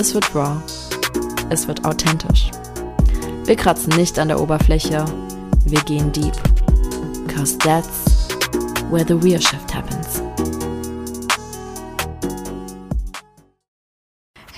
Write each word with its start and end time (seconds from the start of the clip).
es 0.00 0.14
wird 0.14 0.34
raw, 0.34 0.56
es 1.50 1.68
wird 1.68 1.84
authentisch. 1.84 2.50
Wir 3.44 3.54
kratzen 3.54 3.94
nicht 3.96 4.18
an 4.18 4.28
der 4.28 4.40
Oberfläche, 4.40 5.04
wir 5.66 5.80
gehen 5.82 6.10
deep. 6.10 6.32
Cause 7.28 7.58
that's 7.58 8.28
where 8.90 9.04
the 9.04 9.14
real 9.14 9.40
shift 9.40 9.74
happens. 9.74 9.99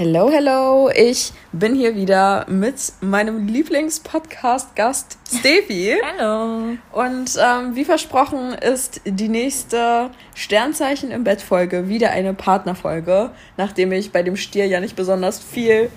Hello, 0.05 0.29
hello, 0.33 0.91
ich 0.93 1.33
bin 1.53 1.77
hier 1.77 1.95
wieder 1.95 2.45
mit 2.49 2.75
meinem 3.03 3.47
Lieblingspodcast-Gast 3.47 5.17
Steffi. 5.33 5.95
Hallo. 6.19 6.77
Und 6.91 7.39
ähm, 7.41 7.77
wie 7.77 7.85
versprochen 7.85 8.53
ist 8.53 9.01
die 9.05 9.29
nächste 9.29 10.11
Sternzeichen 10.35 11.13
im 11.13 11.23
Bett 11.23 11.41
Folge 11.41 11.87
wieder 11.89 12.11
eine 12.11 12.35
Partnerfolge, 12.35 13.31
nachdem 13.57 13.93
ich 13.93 14.11
bei 14.11 14.25
dem 14.25 14.35
Stier 14.35 14.67
ja 14.67 14.81
nicht 14.81 14.97
besonders 14.97 15.39
viel 15.39 15.89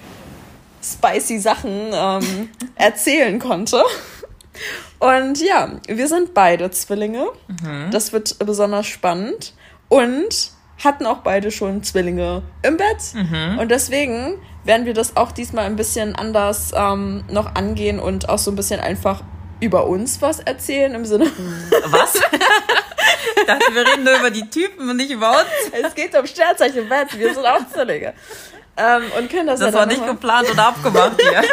spicy 0.84 1.40
Sachen 1.40 1.90
ähm, 1.92 2.50
erzählen 2.76 3.40
konnte. 3.40 3.82
Und 5.00 5.42
ja, 5.42 5.80
wir 5.88 6.08
sind 6.08 6.36
beide 6.36 6.70
Zwillinge. 6.70 7.26
Mhm. 7.48 7.90
Das 7.90 8.14
wird 8.14 8.38
besonders 8.38 8.86
spannend. 8.86 9.56
Und 9.90 10.52
hatten 10.84 11.06
auch 11.06 11.20
beide 11.20 11.52
schon 11.52 11.84
Zwillinge 11.84 12.44
im 12.62 12.78
Bett. 12.78 13.14
Mhm. 13.14 13.60
Und 13.60 13.70
deswegen 13.70 14.40
werden 14.64 14.86
wir 14.86 14.94
das 14.94 15.16
auch 15.16 15.32
diesmal 15.32 15.66
ein 15.66 15.76
bisschen 15.76 16.16
anders 16.16 16.72
ähm, 16.76 17.24
noch 17.30 17.56
angehen 17.56 18.00
und 18.00 18.30
auch 18.30 18.40
so 18.40 18.52
ein 18.52 18.56
bisschen 18.56 18.80
einfach 18.80 19.22
über 19.62 19.88
uns 19.88 20.22
was 20.22 20.40
erzählen 20.40 20.94
im 20.94 21.06
Sinne. 21.06 21.26
Was? 21.86 22.16
ich 22.16 23.46
dachte, 23.48 23.74
wir 23.74 23.88
reden 23.88 24.04
nur 24.04 24.20
über 24.20 24.30
die 24.30 24.50
Typen 24.50 24.90
und 24.90 24.98
nicht 24.98 25.12
über 25.12 25.32
uns. 25.32 25.48
es 25.72 25.96
geht 25.96 26.18
um 26.18 26.28
Sternzeichen 26.28 26.80
im 26.80 26.90
Bett. 26.90 27.18
Wir 27.18 27.34
sind 27.34 27.46
auch 27.46 27.66
Zwillinge. 27.72 28.14
Ähm, 28.78 29.04
und 29.18 29.30
können 29.30 29.48
das, 29.48 29.62
Das 29.62 29.74
ja 29.74 29.80
war 29.80 29.86
nicht 29.86 30.06
geplant 30.06 30.52
oder 30.52 30.68
abgemacht 30.68 31.22
hier. 31.22 31.44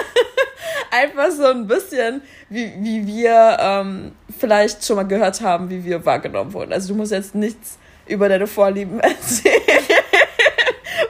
einfach 0.91 1.31
so 1.31 1.47
ein 1.47 1.67
bisschen, 1.67 2.23
wie, 2.49 2.73
wie 2.79 3.07
wir 3.07 3.57
ähm, 3.61 4.13
vielleicht 4.39 4.85
schon 4.85 4.97
mal 4.97 5.05
gehört 5.07 5.41
haben, 5.41 5.71
wie 5.71 5.85
wir 5.85 6.05
wahrgenommen 6.05 6.53
wurden. 6.53 6.73
Also 6.73 6.89
du 6.89 6.95
musst 6.95 7.13
jetzt 7.13 7.35
nichts 7.35 7.79
über 8.13 8.29
deine 8.29 8.47
Vorlieben 8.47 9.01
erzählen, 9.01 9.61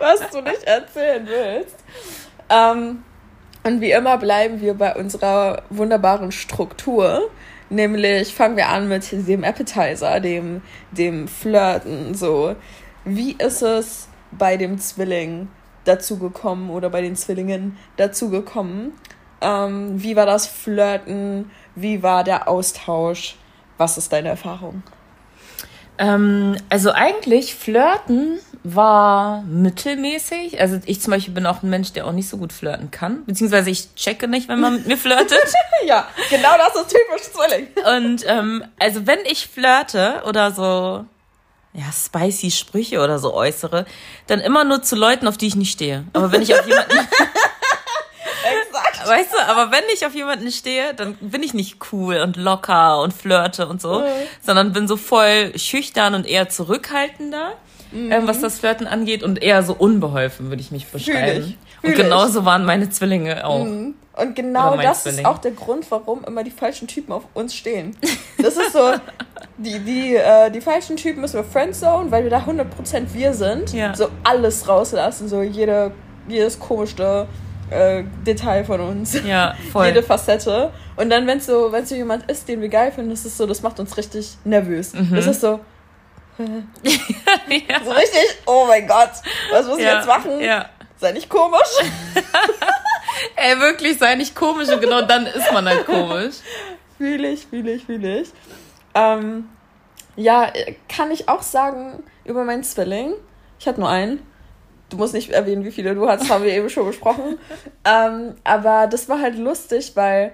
was 0.00 0.30
du 0.30 0.40
nicht 0.40 0.62
erzählen 0.64 1.26
willst. 1.26 1.76
Ähm, 2.48 3.02
und 3.64 3.80
wie 3.80 3.92
immer 3.92 4.18
bleiben 4.18 4.60
wir 4.60 4.74
bei 4.74 4.94
unserer 4.94 5.62
wunderbaren 5.70 6.32
Struktur. 6.32 7.30
Nämlich 7.70 8.34
fangen 8.34 8.56
wir 8.56 8.68
an 8.68 8.88
mit 8.88 9.08
dem 9.12 9.44
Appetizer, 9.44 10.20
dem, 10.20 10.62
dem 10.90 11.28
Flirten. 11.28 12.14
So, 12.14 12.56
wie 13.04 13.32
ist 13.32 13.62
es 13.62 14.08
bei 14.30 14.56
dem 14.56 14.78
Zwilling 14.78 15.48
dazu 15.84 16.18
gekommen 16.18 16.70
oder 16.70 16.90
bei 16.90 17.00
den 17.00 17.16
Zwillingen 17.16 17.78
dazu 17.96 18.30
gekommen? 18.30 18.92
Ähm, 19.40 20.02
wie 20.02 20.16
war 20.16 20.26
das 20.26 20.46
Flirten? 20.46 21.50
Wie 21.74 22.02
war 22.02 22.24
der 22.24 22.48
Austausch? 22.48 23.36
Was 23.78 23.96
ist 23.96 24.12
deine 24.12 24.28
Erfahrung? 24.28 24.82
Ähm, 25.98 26.56
also 26.68 26.92
eigentlich 26.92 27.54
flirten 27.54 28.38
war 28.64 29.42
mittelmäßig. 29.42 30.60
Also 30.60 30.78
ich 30.86 31.00
zum 31.00 31.12
Beispiel 31.12 31.34
bin 31.34 31.46
auch 31.46 31.62
ein 31.62 31.70
Mensch, 31.70 31.92
der 31.92 32.06
auch 32.06 32.12
nicht 32.12 32.28
so 32.28 32.36
gut 32.36 32.52
flirten 32.52 32.90
kann. 32.90 33.24
Beziehungsweise 33.24 33.70
ich 33.70 33.94
checke 33.94 34.28
nicht, 34.28 34.48
wenn 34.48 34.60
man 34.60 34.74
mit 34.74 34.86
mir 34.86 34.96
flirtet. 34.96 35.38
Ja, 35.84 36.06
genau 36.30 36.50
das 36.58 36.76
ist 36.76 36.90
typisch 36.90 37.32
Zwilling. 37.32 37.66
Und 37.98 38.24
ähm, 38.28 38.64
also 38.78 39.04
wenn 39.04 39.18
ich 39.24 39.48
flirte 39.48 40.22
oder 40.28 40.52
so 40.52 41.04
ja, 41.72 41.84
spicy 41.92 42.52
Sprüche 42.52 43.00
oder 43.00 43.18
so 43.18 43.34
äußere, 43.34 43.84
dann 44.28 44.40
immer 44.40 44.62
nur 44.62 44.82
zu 44.82 44.94
Leuten, 44.94 45.26
auf 45.26 45.36
die 45.36 45.48
ich 45.48 45.56
nicht 45.56 45.72
stehe. 45.72 46.04
Aber 46.12 46.30
wenn 46.30 46.42
ich 46.42 46.54
auf 46.54 46.66
jemanden. 46.66 46.92
weißt 49.08 49.32
du, 49.32 49.50
aber 49.50 49.70
wenn 49.72 49.84
ich 49.94 50.06
auf 50.06 50.14
jemanden 50.14 50.50
stehe, 50.50 50.94
dann 50.94 51.14
bin 51.20 51.42
ich 51.42 51.54
nicht 51.54 51.78
cool 51.92 52.16
und 52.18 52.36
locker 52.36 53.00
und 53.02 53.12
flirte 53.12 53.66
und 53.68 53.80
so, 53.80 54.00
Mhm. 54.00 54.04
sondern 54.44 54.72
bin 54.72 54.88
so 54.88 54.96
voll 54.96 55.56
schüchtern 55.58 56.14
und 56.14 56.26
eher 56.26 56.48
zurückhaltender, 56.48 57.52
ähm, 57.94 58.26
was 58.26 58.40
das 58.40 58.58
Flirten 58.58 58.86
angeht 58.86 59.22
und 59.22 59.42
eher 59.42 59.62
so 59.62 59.74
unbeholfen, 59.74 60.48
würde 60.50 60.62
ich 60.62 60.70
mich 60.70 60.86
beschreiben. 60.86 61.40
ich, 61.40 61.58
fühl 61.80 61.90
und 61.90 61.90
ich. 61.90 61.96
genauso 61.96 62.44
waren 62.44 62.64
meine 62.64 62.88
Zwillinge 62.90 63.46
auch. 63.46 63.60
Und 64.14 64.34
genau 64.34 64.76
das 64.76 65.04
Zwilling. 65.04 65.20
ist 65.20 65.24
auch 65.26 65.38
der 65.38 65.52
Grund, 65.52 65.90
warum 65.90 66.22
immer 66.24 66.44
die 66.44 66.50
falschen 66.50 66.86
Typen 66.86 67.12
auf 67.12 67.22
uns 67.34 67.54
stehen. 67.54 67.96
Das 68.38 68.56
ist 68.56 68.72
so, 68.72 68.92
die, 69.58 69.78
die, 69.80 70.16
äh, 70.16 70.50
die 70.50 70.60
falschen 70.60 70.96
Typen 70.96 71.22
müssen 71.22 71.36
wir 71.36 71.44
friendzone, 71.44 72.10
weil 72.10 72.22
wir 72.24 72.30
da 72.30 72.40
100% 72.40 72.66
wir 73.14 73.32
sind. 73.32 73.72
Ja. 73.72 73.94
So 73.94 74.08
alles 74.22 74.68
rauslassen, 74.68 75.28
so 75.28 75.40
jede, 75.42 75.92
jedes 76.28 76.58
komische 76.60 77.26
äh, 77.72 78.04
Detail 78.26 78.64
von 78.64 78.80
uns. 78.80 79.20
Ja, 79.24 79.54
voll. 79.72 79.86
Jede 79.88 80.02
Facette. 80.02 80.72
Und 80.96 81.10
dann, 81.10 81.26
wenn 81.26 81.38
es 81.38 81.46
so, 81.46 81.72
wenn's 81.72 81.88
so 81.88 81.94
jemand 81.94 82.30
ist, 82.30 82.48
den 82.48 82.60
wir 82.60 82.68
geil 82.68 82.92
finden, 82.92 83.10
das 83.10 83.24
ist 83.24 83.36
so, 83.36 83.46
das 83.46 83.62
macht 83.62 83.80
uns 83.80 83.96
richtig 83.96 84.36
nervös. 84.44 84.92
Mhm. 84.92 85.14
Das 85.14 85.26
ist 85.26 85.40
so, 85.40 85.60
ja. 86.38 87.84
so 87.84 87.90
richtig, 87.90 88.38
oh 88.46 88.64
mein 88.66 88.86
Gott, 88.86 89.10
was 89.50 89.66
muss 89.66 89.78
ich 89.78 89.84
Ja, 89.84 89.96
jetzt 89.96 90.06
machen? 90.06 90.40
Ja. 90.40 90.68
Sei 90.98 91.12
nicht 91.12 91.28
komisch. 91.28 91.60
Ey, 93.36 93.58
wirklich, 93.58 93.98
sei 93.98 94.14
nicht 94.14 94.34
komisch 94.34 94.68
und 94.68 94.80
genau 94.80 95.02
dann 95.02 95.26
ist 95.26 95.52
man 95.52 95.66
halt 95.68 95.84
komisch. 95.84 96.36
Fühle 96.96 97.28
ich, 97.28 97.46
fühle 97.46 97.72
ich, 97.72 97.84
fühle 97.84 98.20
ich. 98.20 98.30
Ähm, 98.94 99.48
ja, 100.16 100.44
äh, 100.44 100.76
kann 100.88 101.10
ich 101.10 101.28
auch 101.28 101.42
sagen 101.42 102.02
über 102.24 102.44
meinen 102.44 102.62
Zwilling. 102.62 103.14
Ich 103.58 103.66
hatte 103.66 103.80
nur 103.80 103.88
einen. 103.88 104.26
Du 104.92 104.98
musst 104.98 105.14
nicht 105.14 105.30
erwähnen, 105.30 105.64
wie 105.64 105.70
viele 105.72 105.94
du 105.94 106.06
hast, 106.08 106.28
haben 106.30 106.44
wir 106.44 106.52
eben 106.52 106.68
schon 106.70 106.86
besprochen. 106.86 107.38
Ähm, 107.84 108.34
aber 108.44 108.86
das 108.86 109.08
war 109.08 109.20
halt 109.20 109.36
lustig, 109.36 109.92
weil, 109.96 110.32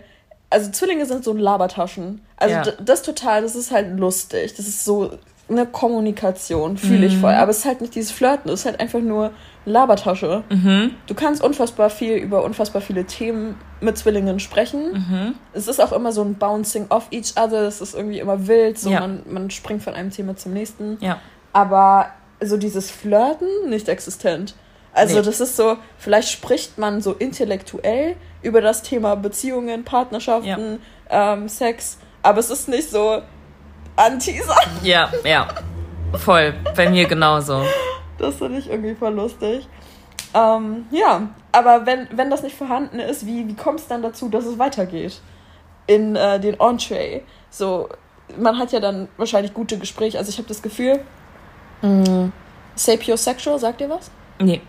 also 0.51 0.71
Zwillinge 0.71 1.07
sind 1.07 1.25
so 1.25 1.33
Labertaschen. 1.33 2.21
Also 2.37 2.55
Ja. 2.57 2.63
das 2.85 3.03
total, 3.03 3.41
das 3.41 3.55
ist 3.57 3.71
halt 3.71 3.99
lustig. 3.99 4.53
Das 4.55 4.67
ist 4.69 4.85
so 4.85 5.13
eine 5.49 5.65
Kommunikation, 5.65 6.77
fühle 6.77 7.07
ich 7.07 7.17
voll. 7.17 7.33
Aber 7.33 7.51
es 7.51 7.59
ist 7.59 7.65
halt 7.65 7.81
nicht 7.81 7.95
dieses 7.95 8.11
Flirten, 8.13 8.51
es 8.51 8.61
ist 8.61 8.67
halt 8.67 8.81
einfach 8.81 9.01
nur 9.01 9.31
Labertasche. 9.65 10.43
Du 11.07 11.15
kannst 11.15 11.43
unfassbar 11.43 11.89
viel 11.89 12.17
über 12.17 12.45
unfassbar 12.45 12.83
viele 12.83 13.05
Themen 13.05 13.57
mit 13.81 13.97
Zwillingen 13.97 14.41
sprechen. 14.41 15.35
Es 15.55 15.69
ist 15.69 15.81
auch 15.81 15.93
immer 15.93 16.13
so 16.13 16.23
ein 16.23 16.35
Bouncing 16.35 16.87
off 16.91 17.07
each 17.11 17.33
other. 17.37 17.63
Es 17.67 17.81
ist 17.81 17.95
irgendwie 17.95 18.19
immer 18.19 18.47
wild. 18.47 18.79
So 18.79 18.91
Ja. 18.91 19.01
man, 19.01 19.23
man 19.27 19.51
springt 19.51 19.83
von 19.83 19.95
einem 19.95 20.11
Thema 20.11 20.37
zum 20.37 20.53
nächsten. 20.53 20.99
Ja. 21.01 21.19
Aber 21.55 22.07
so 22.41 22.57
dieses 22.57 22.91
Flirten 22.91 23.49
nicht 23.69 23.89
existent. 23.89 24.55
Also 24.93 25.19
Nee. 25.19 25.23
das 25.23 25.41
ist 25.41 25.57
so, 25.57 25.77
vielleicht 25.99 26.31
spricht 26.31 26.79
man 26.79 27.01
so 27.01 27.13
intellektuell 27.13 28.17
über 28.43 28.61
das 28.61 28.83
Thema 28.83 29.15
Beziehungen, 29.17 29.85
Partnerschaften, 29.85 30.81
ähm, 31.11 31.49
Sex, 31.49 31.99
aber 32.23 32.39
es 32.41 32.51
ist 32.51 32.69
nicht 32.69 32.91
so 32.91 33.23
Anteaser. 33.97 34.57
Ja, 34.83 35.11
ja. 35.25 35.49
Voll. 36.15 36.55
Bei 36.75 36.89
mir 36.89 37.07
genauso. 37.07 37.63
Das 38.19 38.37
finde 38.37 38.59
ich 38.59 38.71
irgendwie 38.71 38.95
voll 38.95 39.15
lustig. 39.15 39.69
Ähm, 40.35 40.87
ja, 40.91 41.29
aber 41.53 41.87
wenn, 41.87 42.09
wenn 42.13 42.31
das 42.31 42.43
nicht 42.43 42.57
vorhanden 42.57 42.99
ist, 42.99 43.27
wie, 43.27 43.47
wie 43.49 43.55
kommt 43.55 43.81
es 43.81 43.87
dann 43.89 44.03
dazu, 44.03 44.29
dass 44.29 44.45
es 44.47 44.59
weitergeht? 44.59 45.21
In 45.87 46.17
äh, 46.17 46.39
den 46.41 46.59
Entree. 46.61 47.21
So, 47.51 47.89
man 48.39 48.59
hat 48.59 48.73
ja 48.73 48.81
dann 48.81 49.09
wahrscheinlich 49.17 49.55
gute 49.55 49.79
Gespräche. 49.79 50.19
Also 50.19 50.31
ich 50.31 50.39
habe 50.39 50.49
das 50.49 50.63
Gefühl, 50.63 51.01
mh, 51.83 52.31
sapiosexual, 52.75 53.59
sagt 53.59 53.81
ihr 53.81 53.91
was? 53.91 54.11
Nee. 54.41 54.61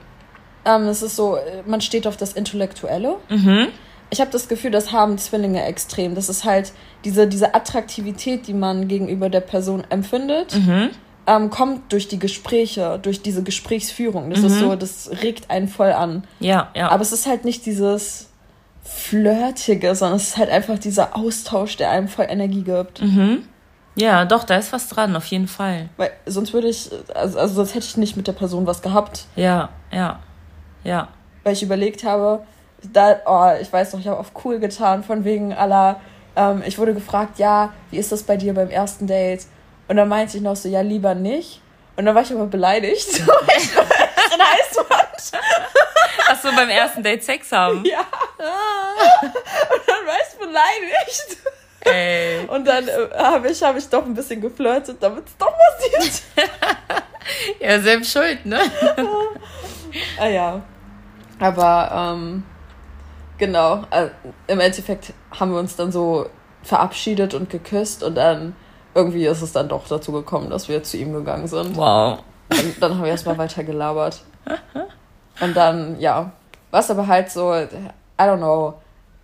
Ähm, 0.65 0.83
es 0.87 1.01
ist 1.01 1.15
so, 1.15 1.37
man 1.65 1.81
steht 1.81 2.05
auf 2.07 2.17
das 2.17 2.33
Intellektuelle. 2.33 3.15
Mhm. 3.29 3.67
Ich 4.11 4.19
habe 4.19 4.31
das 4.31 4.47
Gefühl, 4.47 4.71
das 4.71 4.91
haben 4.91 5.17
Zwillinge 5.17 5.63
extrem. 5.65 6.15
Das 6.15 6.29
ist 6.29 6.43
halt 6.43 6.73
diese, 7.05 7.27
diese 7.27 7.53
Attraktivität, 7.53 8.47
die 8.47 8.53
man 8.55 8.87
gegenüber 8.87 9.29
der 9.29 9.41
Person 9.41 9.83
empfindet, 9.89 10.55
Mhm. 10.55 10.89
ähm, 11.27 11.49
kommt 11.51 11.91
durch 11.93 12.07
die 12.07 12.17
Gespräche, 12.19 12.99
durch 13.01 13.21
diese 13.21 13.43
Gesprächsführung. 13.43 14.31
Das 14.31 14.39
ist 14.41 14.59
so, 14.59 14.75
das 14.75 15.11
regt 15.21 15.49
einen 15.51 15.67
voll 15.67 15.91
an. 15.93 16.23
Ja, 16.39 16.69
ja. 16.75 16.89
Aber 16.89 17.03
es 17.03 17.11
ist 17.11 17.27
halt 17.27 17.45
nicht 17.45 17.65
dieses 17.67 18.29
Flirtige, 18.83 19.93
sondern 19.95 20.17
es 20.17 20.29
ist 20.29 20.37
halt 20.37 20.49
einfach 20.49 20.79
dieser 20.79 21.15
Austausch, 21.15 21.77
der 21.77 21.91
einem 21.91 22.07
voll 22.07 22.25
Energie 22.29 22.63
gibt. 22.63 23.01
Ja, 23.95 24.25
doch, 24.25 24.43
da 24.43 24.55
ist 24.55 24.71
was 24.71 24.87
dran, 24.87 25.15
auf 25.15 25.25
jeden 25.25 25.47
Fall. 25.47 25.89
Weil 25.97 26.11
sonst 26.25 26.53
würde 26.53 26.69
ich, 26.69 26.89
also, 27.13 27.39
also 27.39 27.55
sonst 27.55 27.75
hätte 27.75 27.85
ich 27.85 27.97
nicht 27.97 28.15
mit 28.15 28.27
der 28.27 28.33
Person 28.33 28.65
was 28.65 28.81
gehabt. 28.81 29.25
Ja, 29.35 29.69
ja, 29.91 30.19
ja. 30.83 31.09
weil 31.43 31.53
ich 31.53 31.63
überlegt 31.63 32.03
habe, 32.03 32.43
da, 32.81 33.17
oh, 33.25 33.61
ich 33.61 33.71
weiß 33.71 33.93
noch, 33.93 33.99
ich 33.99 34.07
habe 34.07 34.19
auf 34.19 34.31
cool 34.43 34.59
getan, 34.59 35.03
von 35.03 35.25
wegen 35.25 35.53
aller, 35.53 35.99
ähm, 36.35 36.63
ich 36.65 36.77
wurde 36.77 36.93
gefragt, 36.93 37.39
ja, 37.39 37.73
wie 37.91 37.97
ist 37.97 38.11
das 38.11 38.23
bei 38.23 38.37
dir 38.37 38.53
beim 38.53 38.69
ersten 38.69 39.07
Date? 39.07 39.45
Und 39.87 39.97
dann 39.97 40.07
meinte 40.07 40.37
ich 40.37 40.43
noch 40.43 40.55
so, 40.55 40.69
ja, 40.69 40.81
lieber 40.81 41.15
nicht. 41.15 41.61
Und 41.95 42.05
dann 42.05 42.15
war 42.15 42.21
ich 42.21 42.31
aber 42.31 42.45
beleidigt, 42.45 43.27
weil 43.27 43.57
ich 43.57 43.71
in 43.75 44.41
heiß 44.41 44.85
fand. 44.87 45.43
Ach 46.29 46.41
so, 46.41 46.49
beim 46.55 46.69
ersten 46.69 47.03
Date 47.03 47.23
Sex 47.23 47.51
haben? 47.51 47.83
Ja. 47.83 47.99
Und 47.99 49.81
dann 49.87 50.05
war 50.05 50.15
ich 50.15 50.37
beleidigt. 50.37 51.37
Ey. 51.93 52.45
Und 52.47 52.65
dann 52.67 52.87
äh, 52.87 53.17
habe 53.17 53.49
ich, 53.49 53.61
hab 53.61 53.77
ich 53.77 53.87
doch 53.89 54.05
ein 54.05 54.13
bisschen 54.13 54.41
geflirtet, 54.41 54.97
damit 55.01 55.27
es 55.27 55.37
doch 55.37 55.53
passiert. 55.53 56.21
ja, 57.59 57.79
selbst 57.79 58.11
schuld, 58.11 58.45
ne? 58.45 58.59
ah 60.19 60.27
ja. 60.27 60.61
Aber 61.39 62.15
ähm, 62.15 62.43
genau, 63.37 63.83
äh, 63.91 64.09
im 64.47 64.59
Endeffekt 64.59 65.13
haben 65.37 65.51
wir 65.51 65.59
uns 65.59 65.75
dann 65.75 65.91
so 65.91 66.27
verabschiedet 66.63 67.33
und 67.33 67.49
geküsst 67.49 68.03
und 68.03 68.15
dann 68.15 68.55
irgendwie 68.93 69.25
ist 69.25 69.41
es 69.41 69.53
dann 69.53 69.69
doch 69.69 69.87
dazu 69.87 70.11
gekommen, 70.11 70.49
dass 70.49 70.67
wir 70.67 70.83
zu 70.83 70.97
ihm 70.97 71.13
gegangen 71.13 71.47
sind. 71.47 71.77
Wow. 71.77 72.19
Und 72.49 72.81
dann 72.81 72.95
haben 72.95 73.03
wir 73.03 73.11
erstmal 73.11 73.37
weiter 73.37 73.63
gelabert. 73.63 74.21
Und 75.39 75.55
dann, 75.55 75.99
ja, 75.99 76.31
was 76.71 76.91
aber 76.91 77.07
halt 77.07 77.29
so, 77.29 77.53
I 77.53 77.67
don't 78.17 78.37
know, 78.37 78.73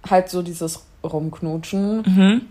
halt 0.10 0.30
so 0.30 0.42
dieses 0.42 0.86
Rumknutschen. 1.04 2.04
Mhm. 2.04 2.48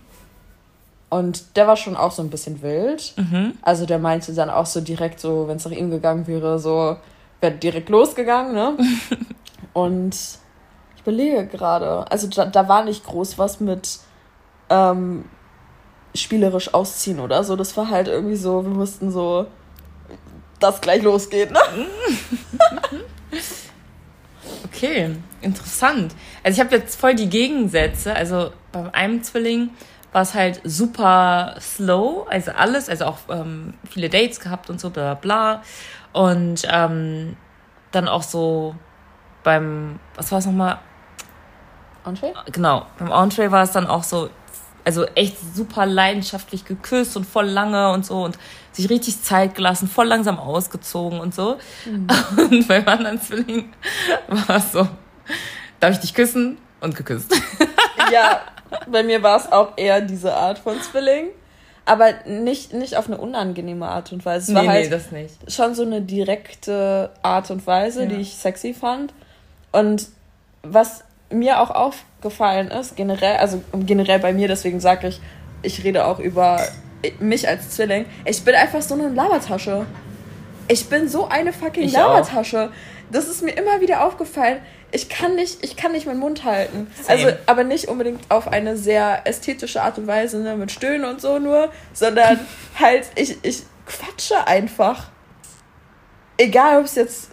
Und 1.15 1.57
der 1.57 1.69
war 1.69 1.77
schon 1.77 1.97
auch 1.97 2.11
so 2.11 2.23
ein 2.23 2.29
bisschen 2.29 2.61
wild. 2.61 3.15
Mhm. 3.17 3.57
Also 3.63 3.87
der 3.87 4.01
meinte 4.01 4.35
dann 4.35 4.51
auch 4.51 4.67
so 4.67 4.81
direkt 4.81 5.21
so, 5.21 5.47
wenn 5.47 5.59
es 5.59 5.65
nach 5.65 5.71
ihm 5.71 5.89
gegangen 5.89 6.27
wäre, 6.27 6.59
so, 6.59 6.97
wäre 7.41 7.55
direkt 7.55 7.89
losgegangen, 7.89 8.53
ne? 8.53 8.77
Und 9.73 10.17
ich 10.97 11.03
überlege 11.03 11.47
gerade, 11.47 12.11
also 12.11 12.27
da, 12.27 12.47
da 12.47 12.69
war 12.69 12.85
nicht 12.85 13.05
groß 13.05 13.39
was 13.39 13.61
mit 13.61 14.01
ähm, 14.71 15.27
spielerisch 16.17 16.75
ausziehen 16.75 17.21
oder 17.21 17.45
so. 17.45 17.55
Das 17.55 17.77
war 17.77 17.91
halt 17.91 18.09
irgendwie 18.09 18.35
so, 18.35 18.65
wir 18.65 18.75
mussten 18.75 19.13
so, 19.13 19.47
dass 20.59 20.81
gleich 20.81 21.05
losgeht, 21.05 21.53
ne? 21.53 21.61
okay, 24.65 25.15
interessant. 25.43 26.13
Also 26.43 26.57
ich 26.57 26.67
habe 26.67 26.75
jetzt 26.75 26.99
voll 26.99 27.15
die 27.15 27.29
Gegensätze. 27.29 28.17
Also 28.17 28.51
bei 28.73 28.93
einem 28.93 29.23
Zwilling 29.23 29.71
war 30.15 30.23
es 30.23 30.33
halt 30.33 30.61
super 30.63 31.57
slow, 31.61 32.25
also 32.31 32.53
alles, 32.53 32.89
also 32.89 33.07
auch 33.07 33.19
ähm, 33.29 33.75
viele 33.91 34.09
Dates 34.09 34.39
gehabt 34.39 34.71
und 34.71 34.81
so, 34.81 34.91
bla 34.91 35.15
bla. 35.15 35.61
Und 36.13 36.63
ähm, 36.71 37.37
dann 37.91 38.07
auch 38.07 38.23
so 38.23 38.77
beim, 39.43 39.99
was 40.15 40.31
war 40.31 40.39
es 40.39 40.47
nochmal? 40.47 40.79
Entree? 42.07 42.33
Genau, 42.53 42.87
beim 42.97 43.11
Entree 43.11 43.51
war 43.51 43.65
es 43.65 43.73
dann 43.73 43.89
auch 43.89 44.05
so, 44.05 44.31
also 44.85 45.05
echt 45.17 45.37
super 45.53 45.85
leidenschaftlich 45.85 46.65
geküsst 46.65 47.17
und 47.17 47.25
voll 47.25 47.47
lange 47.47 47.91
und 47.91 48.07
so 48.07 48.23
und 48.23 48.39
sich 48.71 48.89
richtig 48.91 49.21
Zeit 49.21 49.57
gelassen, 49.57 49.89
voll 49.89 50.07
langsam 50.07 50.39
ausgezogen 50.39 51.19
und 51.19 51.35
so. 51.35 51.59
Mhm. 51.87 52.07
Und 52.37 52.69
beim 52.69 52.87
anderen 52.87 53.21
Zwilling 53.21 53.73
war 54.29 54.59
es 54.59 54.71
so, 54.71 54.87
darf 55.81 55.95
ich 55.95 55.99
dich 55.99 56.15
küssen? 56.15 56.59
Und 56.85 56.97
geküsst. 56.97 57.35
Ja, 58.13 58.43
bei 58.87 59.03
mir 59.03 59.23
war 59.23 59.39
es 59.39 59.51
auch 59.51 59.73
eher 59.77 60.03
diese 60.03 60.35
Art 60.35 60.59
von 60.59 60.81
Zwilling. 60.83 61.29
Aber 61.87 62.13
nicht, 62.27 62.73
nicht 62.73 62.97
auf 62.97 63.07
eine 63.07 63.19
unangenehme 63.19 63.87
Art 63.87 64.13
und 64.13 64.25
Weise. 64.25 64.45
Es 64.45 64.49
nee, 64.49 64.67
war 64.67 64.73
halt 64.73 64.85
nee, 64.85 64.91
das 64.91 65.11
nicht. 65.11 65.53
schon 65.53 65.75
so 65.75 65.83
eine 65.83 66.03
direkte 66.03 67.11
Art 67.23 67.51
und 67.51 67.67
Weise, 67.67 68.03
ja. 68.03 68.09
die 68.09 68.17
ich 68.17 68.35
sexy 68.35 68.75
fand. 68.75 69.13
Und 69.73 70.09
was 70.63 71.05
mir 71.31 71.61
auch 71.61 71.71
aufgefallen 71.71 72.69
ist, 72.69 72.97
generell, 72.97 73.37
also 73.37 73.63
generell 73.73 74.19
bei 74.19 74.33
mir, 74.33 74.49
deswegen 74.49 74.81
sage 74.81 75.09
ich, 75.09 75.21
ich 75.63 75.85
rede 75.85 76.07
auch 76.07 76.19
über 76.19 76.61
mich 77.21 77.49
als 77.49 77.71
Zwilling. 77.71 78.07
Ich 78.25 78.45
bin 78.45 78.55
einfach 78.55 78.81
so 78.81 78.95
eine 78.95 79.09
Labertasche. 79.09 79.85
Ich 80.69 80.89
bin 80.89 81.09
so 81.09 81.29
eine 81.29 81.53
fucking 81.53 81.85
ich 81.85 81.93
Labertasche. 81.93 82.71
Auch. 82.71 83.13
Das 83.13 83.29
ist 83.29 83.43
mir 83.43 83.53
immer 83.53 83.81
wieder 83.81 84.07
aufgefallen. 84.07 84.61
Ich 84.95 85.09
kann 85.09 85.35
nicht, 85.35 85.65
ich 85.65 85.77
kann 85.77 85.93
nicht 85.93 86.07
meinen 86.07 86.21
Mund 86.21 86.45
halten. 86.45 86.87
Same. 87.03 87.09
Also, 87.09 87.37
aber 87.47 87.65
nicht 87.65 87.89
unbedingt 87.89 88.31
auf 88.31 88.49
eine 88.49 88.77
sehr 88.77 89.27
ästhetische 89.27 89.83
Art 89.83 89.99
und 89.99 90.07
Weise, 90.07 90.39
ne, 90.39 90.57
mit 90.57 90.71
Stöhnen 90.71 91.05
und 91.05 91.21
so 91.21 91.39
nur, 91.39 91.71
sondern 91.93 92.41
halt, 92.79 93.07
ich, 93.17 93.37
ich 93.43 93.63
quatsche 93.87 94.47
einfach. 94.47 95.09
Egal, 96.37 96.79
ob 96.79 96.85
es 96.85 96.95
jetzt 96.95 97.31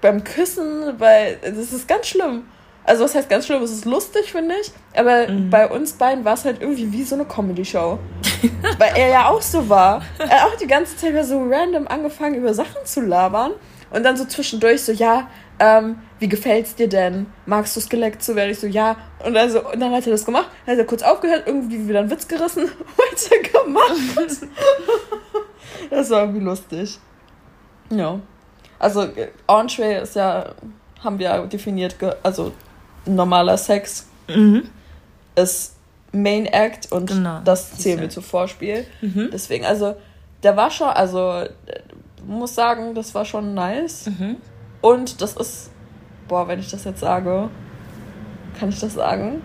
beim 0.00 0.24
Küssen, 0.24 0.98
weil 0.98 1.38
das 1.42 1.72
ist 1.72 1.88
ganz 1.88 2.06
schlimm. 2.06 2.44
Also 2.84 3.04
was 3.04 3.14
heißt 3.14 3.28
ganz 3.28 3.46
schlimm, 3.46 3.62
es 3.62 3.70
ist 3.70 3.84
lustig, 3.84 4.32
finde 4.32 4.54
ich, 4.60 4.72
aber 4.96 5.28
mhm. 5.28 5.50
bei 5.50 5.68
uns 5.68 5.92
beiden 5.92 6.24
war 6.24 6.34
es 6.34 6.44
halt 6.44 6.60
irgendwie 6.60 6.90
wie 6.92 7.04
so 7.04 7.14
eine 7.14 7.24
Comedy-Show. 7.24 7.98
Weil 8.78 8.92
er 8.96 9.08
ja 9.08 9.28
auch 9.28 9.42
so 9.42 9.68
war. 9.68 10.02
Er 10.18 10.42
hat 10.42 10.48
auch 10.48 10.56
die 10.56 10.66
ganze 10.66 10.96
Zeit 10.96 11.24
so 11.24 11.42
random 11.42 11.86
angefangen, 11.88 12.36
über 12.36 12.54
Sachen 12.54 12.84
zu 12.84 13.02
labern. 13.02 13.52
Und 13.90 14.04
dann 14.04 14.16
so 14.16 14.24
zwischendurch 14.24 14.82
so, 14.82 14.92
ja, 14.92 15.28
ähm, 15.60 15.98
wie 16.18 16.28
gefällt's 16.28 16.74
dir 16.74 16.88
denn? 16.88 17.26
Magst 17.44 17.76
du 17.76 17.80
es 17.80 17.88
geleckt 17.88 18.22
zu 18.22 18.34
werden? 18.34 18.50
Ich 18.50 18.58
so, 18.58 18.66
ja. 18.66 18.96
Und, 19.24 19.36
also, 19.36 19.70
und 19.70 19.78
dann 19.78 19.92
hat 19.92 20.06
er 20.06 20.12
das 20.12 20.24
gemacht, 20.24 20.48
dann 20.64 20.72
hat 20.72 20.78
er 20.78 20.86
kurz 20.86 21.02
aufgehört, 21.02 21.44
irgendwie 21.46 21.86
wieder 21.86 22.00
einen 22.00 22.10
Witz 22.10 22.26
gerissen, 22.26 22.70
weitergemacht. 22.96 24.46
das 25.90 26.10
war 26.10 26.22
irgendwie 26.22 26.44
lustig. 26.44 26.98
Ja. 27.90 28.18
Also, 28.78 29.06
Entree 29.46 30.00
ist 30.00 30.16
ja, 30.16 30.54
haben 31.04 31.18
wir 31.18 31.26
ja 31.26 31.46
definiert, 31.46 31.96
also 32.22 32.52
normaler 33.04 33.58
Sex 33.58 34.08
mhm. 34.28 34.62
ist 35.34 35.76
Main 36.12 36.46
Act 36.46 36.90
und 36.90 37.06
genau, 37.06 37.40
das 37.44 37.76
zählen 37.76 38.00
wir 38.00 38.08
zu 38.08 38.22
Vorspiel. 38.22 38.86
Mhm. 39.02 39.28
Deswegen, 39.30 39.66
also, 39.66 39.94
der 40.42 40.56
war 40.56 40.70
schon, 40.70 40.88
also, 40.88 41.44
muss 42.26 42.54
sagen, 42.54 42.94
das 42.94 43.14
war 43.14 43.26
schon 43.26 43.52
nice. 43.52 44.06
Mhm. 44.06 44.36
Und 44.80 45.20
das 45.20 45.36
ist, 45.36 45.70
boah, 46.28 46.48
wenn 46.48 46.60
ich 46.60 46.70
das 46.70 46.84
jetzt 46.84 47.00
sage, 47.00 47.48
kann 48.58 48.68
ich 48.68 48.80
das 48.80 48.94
sagen? 48.94 49.42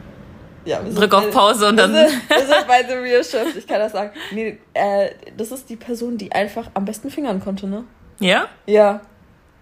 Ja, 0.65 0.81
Drück 0.81 1.13
auf 1.13 1.29
Pause 1.29 1.69
und 1.69 1.77
dann. 1.77 1.93
Wir 1.93 2.09
sind, 2.09 2.29
wir 2.29 2.39
sind 2.39 2.67
bei 2.67 2.83
The 2.83 2.93
Real 2.93 3.23
Shift, 3.23 3.55
ich 3.55 3.67
kann 3.67 3.79
das 3.79 3.91
sagen. 3.91 4.11
Nee, 4.31 4.57
äh, 4.73 5.09
das 5.37 5.51
ist 5.51 5.69
die 5.69 5.75
Person, 5.75 6.17
die 6.17 6.31
einfach 6.31 6.71
am 6.73 6.85
besten 6.85 7.11
fingern 7.11 7.39
konnte, 7.39 7.67
ne? 7.67 7.83
Ja? 8.19 8.47
Ja 8.65 9.01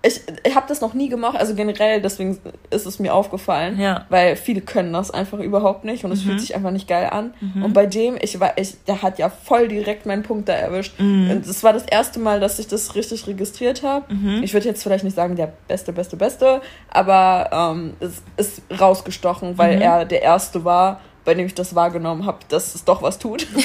ich, 0.06 0.20
ich 0.46 0.54
habe 0.54 0.68
das 0.68 0.82
noch 0.82 0.94
nie 0.94 1.08
gemacht, 1.08 1.38
also 1.38 1.56
generell, 1.56 2.02
deswegen 2.02 2.38
ist 2.70 2.86
es 2.86 3.00
mir 3.00 3.14
aufgefallen, 3.14 3.80
ja. 3.80 4.06
weil 4.10 4.36
viele 4.36 4.60
können 4.60 4.92
das 4.92 5.12
einfach 5.12 5.40
überhaupt 5.40 5.86
nicht 5.86 6.04
und 6.04 6.12
es 6.12 6.24
mhm. 6.24 6.30
fühlt 6.30 6.42
sich 6.42 6.56
einfach 6.56 6.72
nicht 6.72 6.90
geil 6.90 7.08
an. 7.10 7.34
Mhm. 7.40 7.64
Und 7.64 7.74
bei 7.74 7.86
dem, 7.86 8.18
ich 8.20 8.38
war, 8.38 8.58
ich, 8.58 8.84
der 8.84 9.02
hat 9.02 9.18
ja 9.18 9.30
voll 9.30 9.70
direkt 9.70 10.06
meinen 10.06 10.24
Punkt 10.24 10.50
da 10.50 10.54
erwischt. 10.54 11.00
Mhm. 11.00 11.32
Und 11.32 11.46
es 11.46 11.64
war 11.64 11.72
das 11.72 11.86
erste 11.86 12.20
Mal, 12.20 12.42
dass 12.42 12.60
ich 12.60 12.68
das 12.68 12.96
richtig 12.96 13.26
registriert 13.28 13.82
habe. 13.82 14.14
Mhm. 14.14 14.44
Ich 14.44 14.54
würde 14.54 14.68
jetzt 14.68 14.84
vielleicht 14.84 15.06
nicht 15.06 15.16
sagen, 15.16 15.38
der 15.38 15.54
beste, 15.70 15.94
beste, 15.94 16.18
beste, 16.18 16.62
aber 16.90 17.50
ähm, 17.54 17.94
es 18.02 18.22
ist 18.36 18.62
rausgestochen, 18.78 19.58
weil 19.58 19.78
mhm. 19.78 19.84
er 19.84 20.06
der 20.06 20.22
erste 20.22 20.66
war, 20.66 21.00
bei 21.24 21.34
dem 21.34 21.46
ich 21.46 21.56
das 21.56 21.76
wahrgenommen 21.76 22.26
habe, 22.26 22.40
dass 22.50 22.76
es 22.76 22.84
doch 22.84 23.02
was 23.02 23.20
tut. 23.20 23.48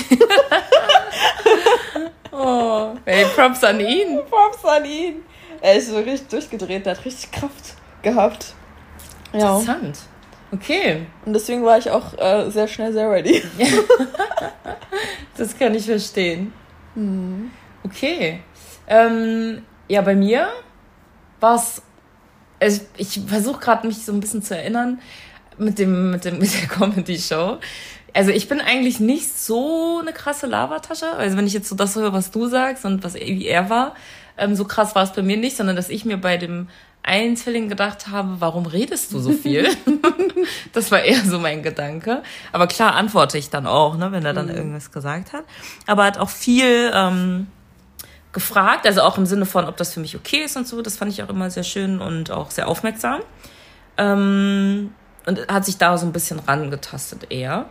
oh, 2.31 2.91
hey, 3.05 3.25
Props 3.35 3.65
an 3.65 3.81
ihn. 3.81 4.21
Props 4.31 4.65
an 4.65 4.85
ihn. 4.85 5.17
Er 5.61 5.75
ist 5.75 5.89
so 5.89 5.97
richtig 5.97 6.29
durchgedreht, 6.29 6.87
der 6.87 6.97
hat 6.97 7.05
richtig 7.05 7.31
Kraft 7.31 7.75
gehabt. 8.03 8.55
Ja. 9.33 9.59
Interessant. 9.59 9.99
Okay. 10.53 11.07
Und 11.25 11.35
deswegen 11.35 11.65
war 11.65 11.79
ich 11.79 11.91
auch 11.91 12.17
äh, 12.19 12.51
sehr 12.51 12.69
schnell 12.69 12.93
sehr 12.93 13.11
ready. 13.11 13.43
das 15.37 15.59
kann 15.59 15.75
ich 15.75 15.85
verstehen. 15.85 16.53
Mhm. 16.95 17.51
Okay. 17.85 18.41
Ähm, 18.87 19.63
ja, 19.89 20.01
bei 20.01 20.15
mir 20.15 20.49
war 21.41 21.57
es. 21.57 21.83
Also 22.61 22.81
ich 22.97 23.21
versuche 23.27 23.61
gerade 23.61 23.87
mich 23.87 24.05
so 24.05 24.13
ein 24.13 24.21
bisschen 24.21 24.43
zu 24.43 24.57
erinnern 24.57 25.01
mit 25.59 25.79
dem 25.79 26.11
mit 26.11 26.25
dem 26.25 26.39
mit 26.41 26.53
der 26.53 26.69
Comedy 26.69 27.19
Show. 27.19 27.59
Also 28.15 28.31
ich 28.31 28.49
bin 28.49 28.61
eigentlich 28.61 29.01
nicht 29.01 29.39
so 29.39 29.99
eine 30.01 30.13
krasse 30.13 30.47
Lavatasche. 30.47 31.13
Also 31.13 31.37
wenn 31.37 31.47
ich 31.47 31.53
jetzt 31.53 31.69
so 31.69 31.77
das 31.77 31.95
höre, 31.95 32.13
was 32.13 32.31
du 32.31 32.47
sagst 32.47 32.85
und 32.85 33.05
was 33.05 33.15
wie 33.15 33.47
er 33.47 33.69
war, 33.69 33.95
ähm, 34.39 34.55
so 34.55 34.65
krass 34.65 34.95
war 34.95 35.03
es 35.03 35.13
bei 35.13 35.23
mir 35.23 35.37
nicht, 35.37 35.57
sondern 35.57 35.77
dass 35.77 35.89
ich 35.89 36.05
mir 36.05 36.17
bei 36.17 36.37
dem 36.37 36.69
einen 37.03 37.37
Zwilling 37.37 37.69
gedacht 37.69 38.09
habe, 38.09 38.37
warum 38.39 38.67
redest 38.67 39.13
du 39.13 39.19
so 39.19 39.33
viel? 39.33 39.69
das 40.73 40.91
war 40.91 41.01
eher 41.01 41.25
so 41.25 41.39
mein 41.39 41.63
Gedanke. 41.63 42.23
Aber 42.53 42.67
klar 42.67 42.95
antworte 42.95 43.39
ich 43.39 43.51
dann 43.51 43.67
auch, 43.67 43.97
ne, 43.97 44.13
wenn 44.13 44.25
er 44.25 44.35
dann 44.35 44.47
mhm. 44.47 44.55
irgendwas 44.55 44.91
gesagt 44.91 45.33
hat. 45.33 45.45
Aber 45.87 46.05
hat 46.05 46.19
auch 46.19 46.29
viel 46.29 46.91
ähm, 46.93 47.47
gefragt, 48.33 48.87
also 48.87 49.03
auch 49.03 49.17
im 49.17 49.27
Sinne 49.27 49.47
von, 49.47 49.65
ob 49.65 49.77
das 49.77 49.95
für 49.95 50.01
mich 50.01 50.17
okay 50.17 50.45
ist 50.45 50.57
und 50.57 50.67
so. 50.67 50.83
Das 50.83 50.97
fand 50.97 51.13
ich 51.13 51.23
auch 51.23 51.31
immer 51.31 51.51
sehr 51.51 51.65
schön 51.65 52.01
und 52.01 52.31
auch 52.31 52.51
sehr 52.51 52.69
aufmerksam. 52.69 53.21
Ähm, 53.97 54.93
und 55.27 55.49
hat 55.49 55.65
sich 55.65 55.79
da 55.79 55.97
so 55.97 56.07
ein 56.07 56.13
bisschen 56.13 56.39
rangetastet 56.41 57.31
eher. 57.31 57.67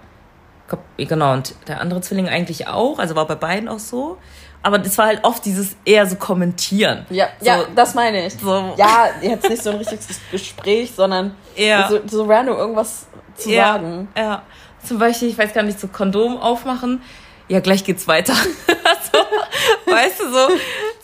Genau, 0.98 1.34
und 1.34 1.56
der 1.68 1.80
andere 1.80 2.02
Zwilling 2.02 2.28
eigentlich 2.28 2.68
auch, 2.68 3.00
also 3.00 3.16
war 3.16 3.26
bei 3.26 3.36
beiden 3.36 3.70
auch 3.70 3.80
so. 3.80 4.18
Aber 4.64 4.80
das 4.80 4.98
war 4.98 5.08
halt 5.08 5.24
oft 5.24 5.46
dieses 5.46 5.76
eher 5.86 6.06
so 6.06 6.16
kommentieren. 6.16 7.06
Ja, 7.10 7.30
so, 7.40 7.46
ja 7.46 7.64
das 7.76 7.96
meine 7.96 8.28
ich. 8.28 8.34
So. 8.34 8.74
Ja, 8.78 9.10
jetzt 9.22 9.50
nicht 9.50 9.64
so 9.64 9.70
ein 9.70 9.78
richtiges 9.78 10.20
Gespräch, 10.32 10.92
sondern 10.96 11.36
ja. 11.56 11.88
so, 11.90 12.00
so 12.06 12.26
random 12.26 12.58
irgendwas 12.58 13.08
zu 13.36 13.52
ja, 13.52 13.74
sagen. 13.74 14.08
Ja, 14.18 14.44
zum 14.84 15.00
Beispiel, 15.00 15.30
ich 15.30 15.38
weiß 15.38 15.54
gar 15.54 15.64
nicht, 15.64 15.80
so 15.80 15.88
Kondom 15.88 16.38
aufmachen. 16.38 17.02
Ja, 17.48 17.60
gleich 17.62 17.84
geht's 17.84 18.08
weiter. 18.08 18.34
so, 19.12 19.92
weißt 19.92 20.20
du, 20.20 20.32
so, 20.32 20.50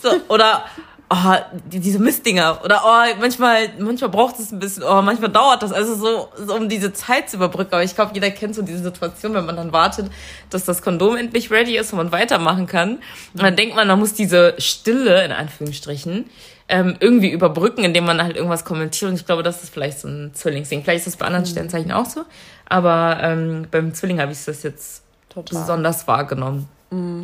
so 0.02 0.22
oder 0.28 0.66
oh, 1.14 1.58
diese 1.68 2.00
Mistdinger. 2.00 2.64
Oder 2.64 2.82
oh, 2.86 3.20
manchmal, 3.20 3.70
manchmal 3.80 4.10
braucht 4.10 4.40
es 4.40 4.52
ein 4.52 4.60
bisschen, 4.60 4.84
oh, 4.84 5.02
manchmal 5.02 5.30
dauert 5.30 5.62
das. 5.62 5.72
Also 5.72 5.96
so, 5.96 6.30
so 6.46 6.56
um 6.56 6.70
diese 6.70 6.94
Zeit 6.94 7.30
zu 7.30 7.38
überbrücken. 7.38 7.74
Aber 7.74 7.84
ich 7.84 7.96
glaube, 7.96 8.12
jeder 8.14 8.32
kennt 8.32 8.56
so 8.56 8.62
diese 8.62 8.84
Situation, 8.84 9.34
wenn 9.34 9.46
man 9.46 9.56
dann 9.56 9.72
wartet, 9.72 10.12
dass 10.50 10.66
das 10.66 10.82
Kondom 10.82 11.16
endlich 11.16 11.52
ready 11.52 11.78
ist 11.78 11.94
und 11.94 11.98
man 11.98 12.12
weitermachen 12.12 12.68
kann. 12.68 12.96
Und 13.34 13.44
dann 13.44 13.56
denkt 13.56 13.76
man, 13.76 13.88
man 13.88 14.00
muss 14.00 14.14
diese 14.14 14.56
Stille, 14.58 15.24
in 15.24 15.32
Anführungsstrichen, 15.32 16.26
ähm, 16.70 16.96
irgendwie 17.00 17.30
überbrücken, 17.30 17.84
indem 17.84 18.06
man 18.06 18.22
halt 18.22 18.36
irgendwas 18.36 18.66
kommentiert. 18.66 19.12
Und 19.12 19.16
ich 19.16 19.26
glaube, 19.26 19.44
das 19.44 19.64
ist 19.64 19.74
vielleicht 19.74 20.00
so 20.00 20.08
ein 20.08 20.32
Zwillingsding. 20.34 20.84
Vielleicht 20.84 21.00
ist 21.00 21.08
das 21.08 21.18
bei 21.18 21.26
anderen 21.26 21.46
mhm. 21.46 21.50
Sternzeichen 21.50 21.92
auch 21.92 22.06
so. 22.06 22.24
Aber 22.68 23.20
ähm, 23.22 23.68
beim 23.70 23.94
Zwilling 23.94 24.20
habe 24.20 24.32
ich 24.32 24.44
das 24.44 24.64
jetzt 24.64 25.04
Total. 25.30 25.60
besonders 25.60 26.08
wahrgenommen. 26.08 26.68
Mhm. 26.90 27.24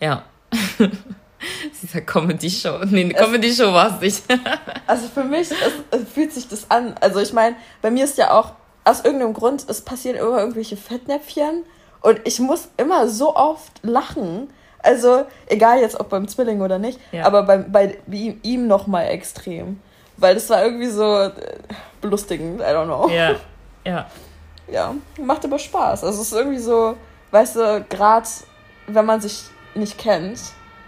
Ja. 0.00 0.24
Dieser 1.82 2.00
Comedy-Show. 2.00 2.80
Nee, 2.86 3.04
eine 3.04 3.14
Comedy-Show 3.14 3.72
war 3.72 3.94
es 3.94 4.00
nicht. 4.00 4.22
also 4.86 5.08
für 5.08 5.24
mich 5.24 5.50
es, 5.50 5.56
es 5.90 6.08
fühlt 6.12 6.32
sich 6.32 6.48
das 6.48 6.70
an. 6.70 6.94
Also 7.00 7.20
ich 7.20 7.32
meine, 7.32 7.56
bei 7.82 7.90
mir 7.90 8.04
ist 8.04 8.18
ja 8.18 8.32
auch 8.32 8.52
aus 8.84 9.04
irgendeinem 9.04 9.34
Grund, 9.34 9.64
es 9.68 9.80
passieren 9.80 10.16
immer 10.16 10.38
irgendwelche 10.38 10.76
Fettnäpfchen 10.76 11.64
und 12.02 12.20
ich 12.24 12.38
muss 12.38 12.68
immer 12.76 13.08
so 13.08 13.34
oft 13.34 13.72
lachen. 13.82 14.48
Also 14.78 15.26
egal 15.46 15.80
jetzt 15.80 15.98
ob 15.98 16.08
beim 16.08 16.28
Zwilling 16.28 16.60
oder 16.60 16.78
nicht, 16.78 17.00
ja. 17.10 17.24
aber 17.24 17.42
bei, 17.42 17.58
bei 17.58 17.98
ihm, 18.10 18.38
ihm 18.42 18.66
nochmal 18.68 19.08
extrem. 19.08 19.80
Weil 20.16 20.34
das 20.34 20.48
war 20.48 20.64
irgendwie 20.64 20.86
so 20.86 21.18
äh, 21.18 21.32
belustigend, 22.00 22.60
I 22.60 22.64
don't 22.64 22.84
know. 22.84 23.08
Ja, 23.08 23.34
ja. 23.84 24.06
Ja, 24.68 24.94
macht 25.20 25.44
aber 25.44 25.58
Spaß. 25.58 26.04
Also 26.04 26.22
es 26.22 26.32
ist 26.32 26.36
irgendwie 26.36 26.58
so, 26.58 26.96
weißt 27.30 27.56
du, 27.56 27.84
gerade 27.88 28.28
wenn 28.86 29.04
man 29.04 29.20
sich 29.20 29.44
nicht 29.74 29.98
kennt, 29.98 30.40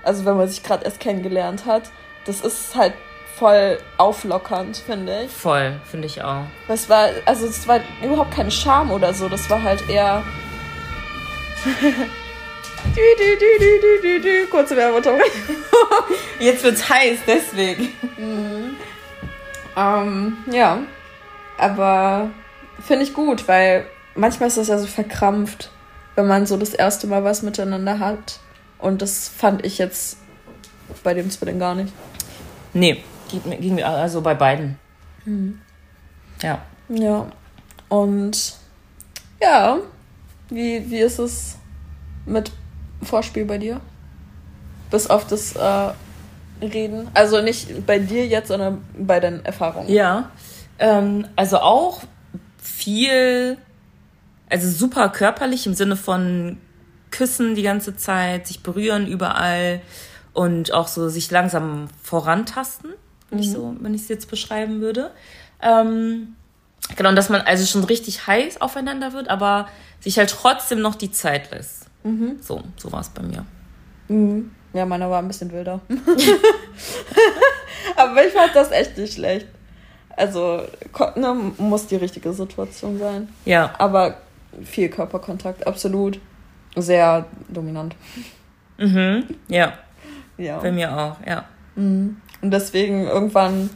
also 0.09 0.25
wenn 0.25 0.37
man 0.37 0.49
sich 0.49 0.63
gerade 0.63 0.85
erst 0.85 1.01
kennengelernt 1.01 1.67
hat, 1.67 1.85
das 2.25 2.41
ist 2.41 2.75
halt 2.75 2.95
voll 3.39 3.79
auflockernd, 3.99 4.77
finde 4.77 5.25
ich. 5.25 5.31
Voll, 5.31 5.81
finde 5.85 6.07
ich 6.07 6.23
auch. 6.23 6.45
Das 6.67 6.89
war, 6.89 7.11
also 7.25 7.47
es 7.47 7.69
war 7.69 7.81
überhaupt 8.03 8.33
kein 8.33 8.51
Charme 8.51 8.91
oder 8.91 9.15
so, 9.15 9.29
das 9.29 9.49
war 9.49 9.63
halt 9.63 9.89
eher. 9.89 10.25
du, 11.65 11.71
du, 11.71 11.97
du, 12.95 13.59
du, 13.61 14.03
du, 14.03 14.21
du, 14.21 14.47
Kurze 14.51 14.77
Werbeunterbrechung. 14.77 15.57
Jetzt 16.41 16.65
wird's 16.65 16.89
heiß, 16.89 17.19
deswegen. 17.27 17.93
Mhm. 18.17 18.77
Ähm, 19.77 20.37
ja. 20.51 20.79
Aber 21.59 22.31
finde 22.85 23.05
ich 23.05 23.15
gut, 23.15 23.47
weil 23.47 23.87
manchmal 24.15 24.49
ist 24.49 24.57
das 24.59 24.69
ja 24.69 24.79
so 24.79 24.87
verkrampft, 24.87 25.71
wenn 26.17 26.27
man 26.27 26.47
so 26.47 26.57
das 26.57 26.75
erste 26.75 27.07
Mal 27.07 27.23
was 27.25 27.43
miteinander 27.43 27.99
hat. 27.99 28.41
Und 28.79 29.03
das 29.03 29.29
fand 29.29 29.65
ich 29.65 29.79
jetzt 29.79 30.19
bei 31.03 31.15
dem 31.15 31.31
Zwilling 31.31 31.59
gar 31.59 31.75
nicht. 31.75 31.93
Nee, 32.73 33.03
ging 33.29 33.75
mir 33.75 33.89
also 33.89 34.21
bei 34.21 34.35
beiden. 34.35 34.79
Mhm. 35.25 35.61
Ja. 36.43 36.63
Ja. 36.89 37.27
Und 37.89 38.55
ja, 39.41 39.79
wie, 40.49 40.91
wie 40.91 40.99
ist 40.99 41.19
es 41.19 41.57
mit 42.27 42.53
Vorspiel 43.03 43.45
bei 43.45 43.59
dir? 43.59 43.81
Bis 44.91 45.09
auf 45.09 45.27
das 45.27 45.55
äh, 45.57 45.93
Reden. 46.65 47.09
Also 47.15 47.41
nicht 47.41 47.87
bei 47.87 47.99
dir 47.99 48.27
jetzt, 48.27 48.49
sondern 48.49 48.85
bei 48.99 49.21
deinen 49.21 49.45
Erfahrungen. 49.45 49.91
Ja. 49.91 50.31
Ähm, 50.79 51.27
also 51.37 51.59
auch 51.59 52.03
viel, 52.59 53.59
also 54.49 54.71
super 54.71 55.09
körperlich 55.11 55.67
im 55.67 55.75
Sinne 55.75 55.97
von 55.97 56.59
küssen 57.11 57.55
die 57.55 57.63
ganze 57.63 57.97
Zeit, 57.97 58.47
sich 58.47 58.63
berühren 58.63 59.07
überall 59.07 59.81
und 60.33 60.73
auch 60.73 60.89
so 60.89 61.09
sich 61.09 61.31
langsam 61.31 61.89
vorantasten, 62.03 62.93
wenn 63.31 63.39
mhm. 63.39 63.45
ich 63.45 63.51
so, 63.51 63.77
wenn 63.81 63.95
ich 63.95 64.03
es 64.03 64.09
jetzt 64.09 64.31
beschreiben 64.31 64.81
würde. 64.81 65.11
Ähm, 65.61 66.37
genau, 66.97 67.11
und 67.11 67.17
dass 67.17 67.29
man 67.29 67.41
also 67.41 67.67
schon 67.67 67.85
richtig 67.85 68.27
heiß 68.27 68.61
aufeinander 68.61 69.13
wird, 69.13 69.29
aber 69.29 69.69
sich 70.01 70.19
halt 70.19 70.31
trotzdem 70.31 70.81
noch 70.81 70.95
die 70.95 71.11
Zeit 71.11 71.51
lässt. 71.51 71.87
Mhm. 72.05 72.37
So, 72.41 72.63
so 72.77 72.93
war 72.93 73.01
es 73.01 73.09
bei 73.09 73.23
mir. 73.23 73.45
Mhm. 74.09 74.53
Ja, 74.73 74.87
meiner 74.87 75.11
war 75.11 75.21
ein 75.21 75.29
bisschen 75.29 75.51
wilder. 75.51 75.81
aber 77.97 78.27
ich 78.27 78.33
fand 78.33 78.55
das 78.55 78.71
echt 78.71 78.99
nicht 78.99 79.15
schlecht. 79.15 79.47
Also, 80.17 80.63
ne, 81.17 81.53
muss 81.59 81.87
die 81.87 81.97
richtige 81.97 82.33
Situation 82.33 82.99
sein. 82.99 83.29
Ja. 83.45 83.75
Aber 83.79 84.19
viel 84.63 84.89
Körperkontakt, 84.89 85.67
absolut 85.67 86.21
sehr 86.77 87.27
dominant. 87.49 87.97
Mhm, 88.79 89.25
ja. 89.49 89.75
Ja. 90.37 90.59
Bei 90.59 90.71
mir 90.71 90.97
auch, 90.97 91.17
ja. 91.27 91.45
Mhm. 91.75 92.17
Und 92.41 92.51
deswegen 92.51 93.07
irgendwann. 93.07 93.71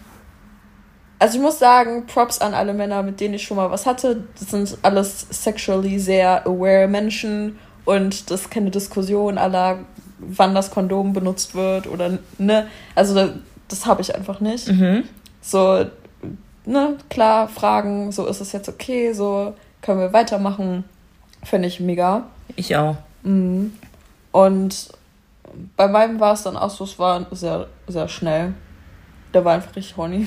Also 1.19 1.37
ich 1.37 1.43
muss 1.43 1.59
sagen, 1.59 2.07
Props 2.07 2.41
an 2.41 2.55
alle 2.55 2.75
Männer, 2.75 3.03
mit 3.03 3.21
denen 3.21 3.35
ich 3.35 3.43
schon 3.45 3.57
mal 3.57 3.71
was 3.71 3.87
hatte. 3.87 4.25
Das 4.39 4.51
sind 4.51 4.77
alles 4.83 5.27
sexually 5.31 5.99
sehr 5.99 6.47
aware 6.47 6.89
Menschen 6.89 7.59
und 7.85 8.31
das 8.31 8.43
ist 8.43 8.51
keine 8.51 8.71
Diskussion 8.71 9.39
aller, 9.39 9.81
wann 10.19 10.55
das 10.55 10.71
Kondom 10.71 11.13
benutzt 11.13 11.55
wird 11.55 11.87
oder 11.87 12.19
ne. 12.39 12.69
Also 12.95 13.15
das, 13.15 13.31
das 13.69 13.87
habe 13.87 14.03
ich 14.03 14.15
einfach 14.15 14.41
nicht. 14.41 14.69
Mhm. 14.69 15.05
So, 15.41 15.85
ne, 16.65 16.97
klar, 17.09 17.49
fragen, 17.49 18.13
so 18.13 18.27
ist 18.27 18.41
es 18.41 18.53
jetzt 18.53 18.69
okay, 18.69 19.13
so 19.13 19.55
können 19.81 20.01
wir 20.01 20.13
weitermachen. 20.13 20.85
Finde 21.45 21.69
ich 21.69 21.81
mega. 21.81 22.27
Ich 22.57 22.77
auch. 22.77 22.97
Mhm. 23.23 23.73
Und 24.33 24.89
bei 25.77 25.87
meinem 25.89 26.21
war 26.21 26.35
es 26.35 26.43
dann 26.43 26.57
auch 26.57 26.71
so, 26.71 26.85
es 26.85 26.99
war 26.99 27.27
sehr, 27.31 27.67
sehr 27.87 28.09
schnell. 28.09 28.55
Der 29.35 29.45
war 29.45 29.55
einfach 29.55 29.75
richtig 29.77 29.97
horny. 29.97 30.27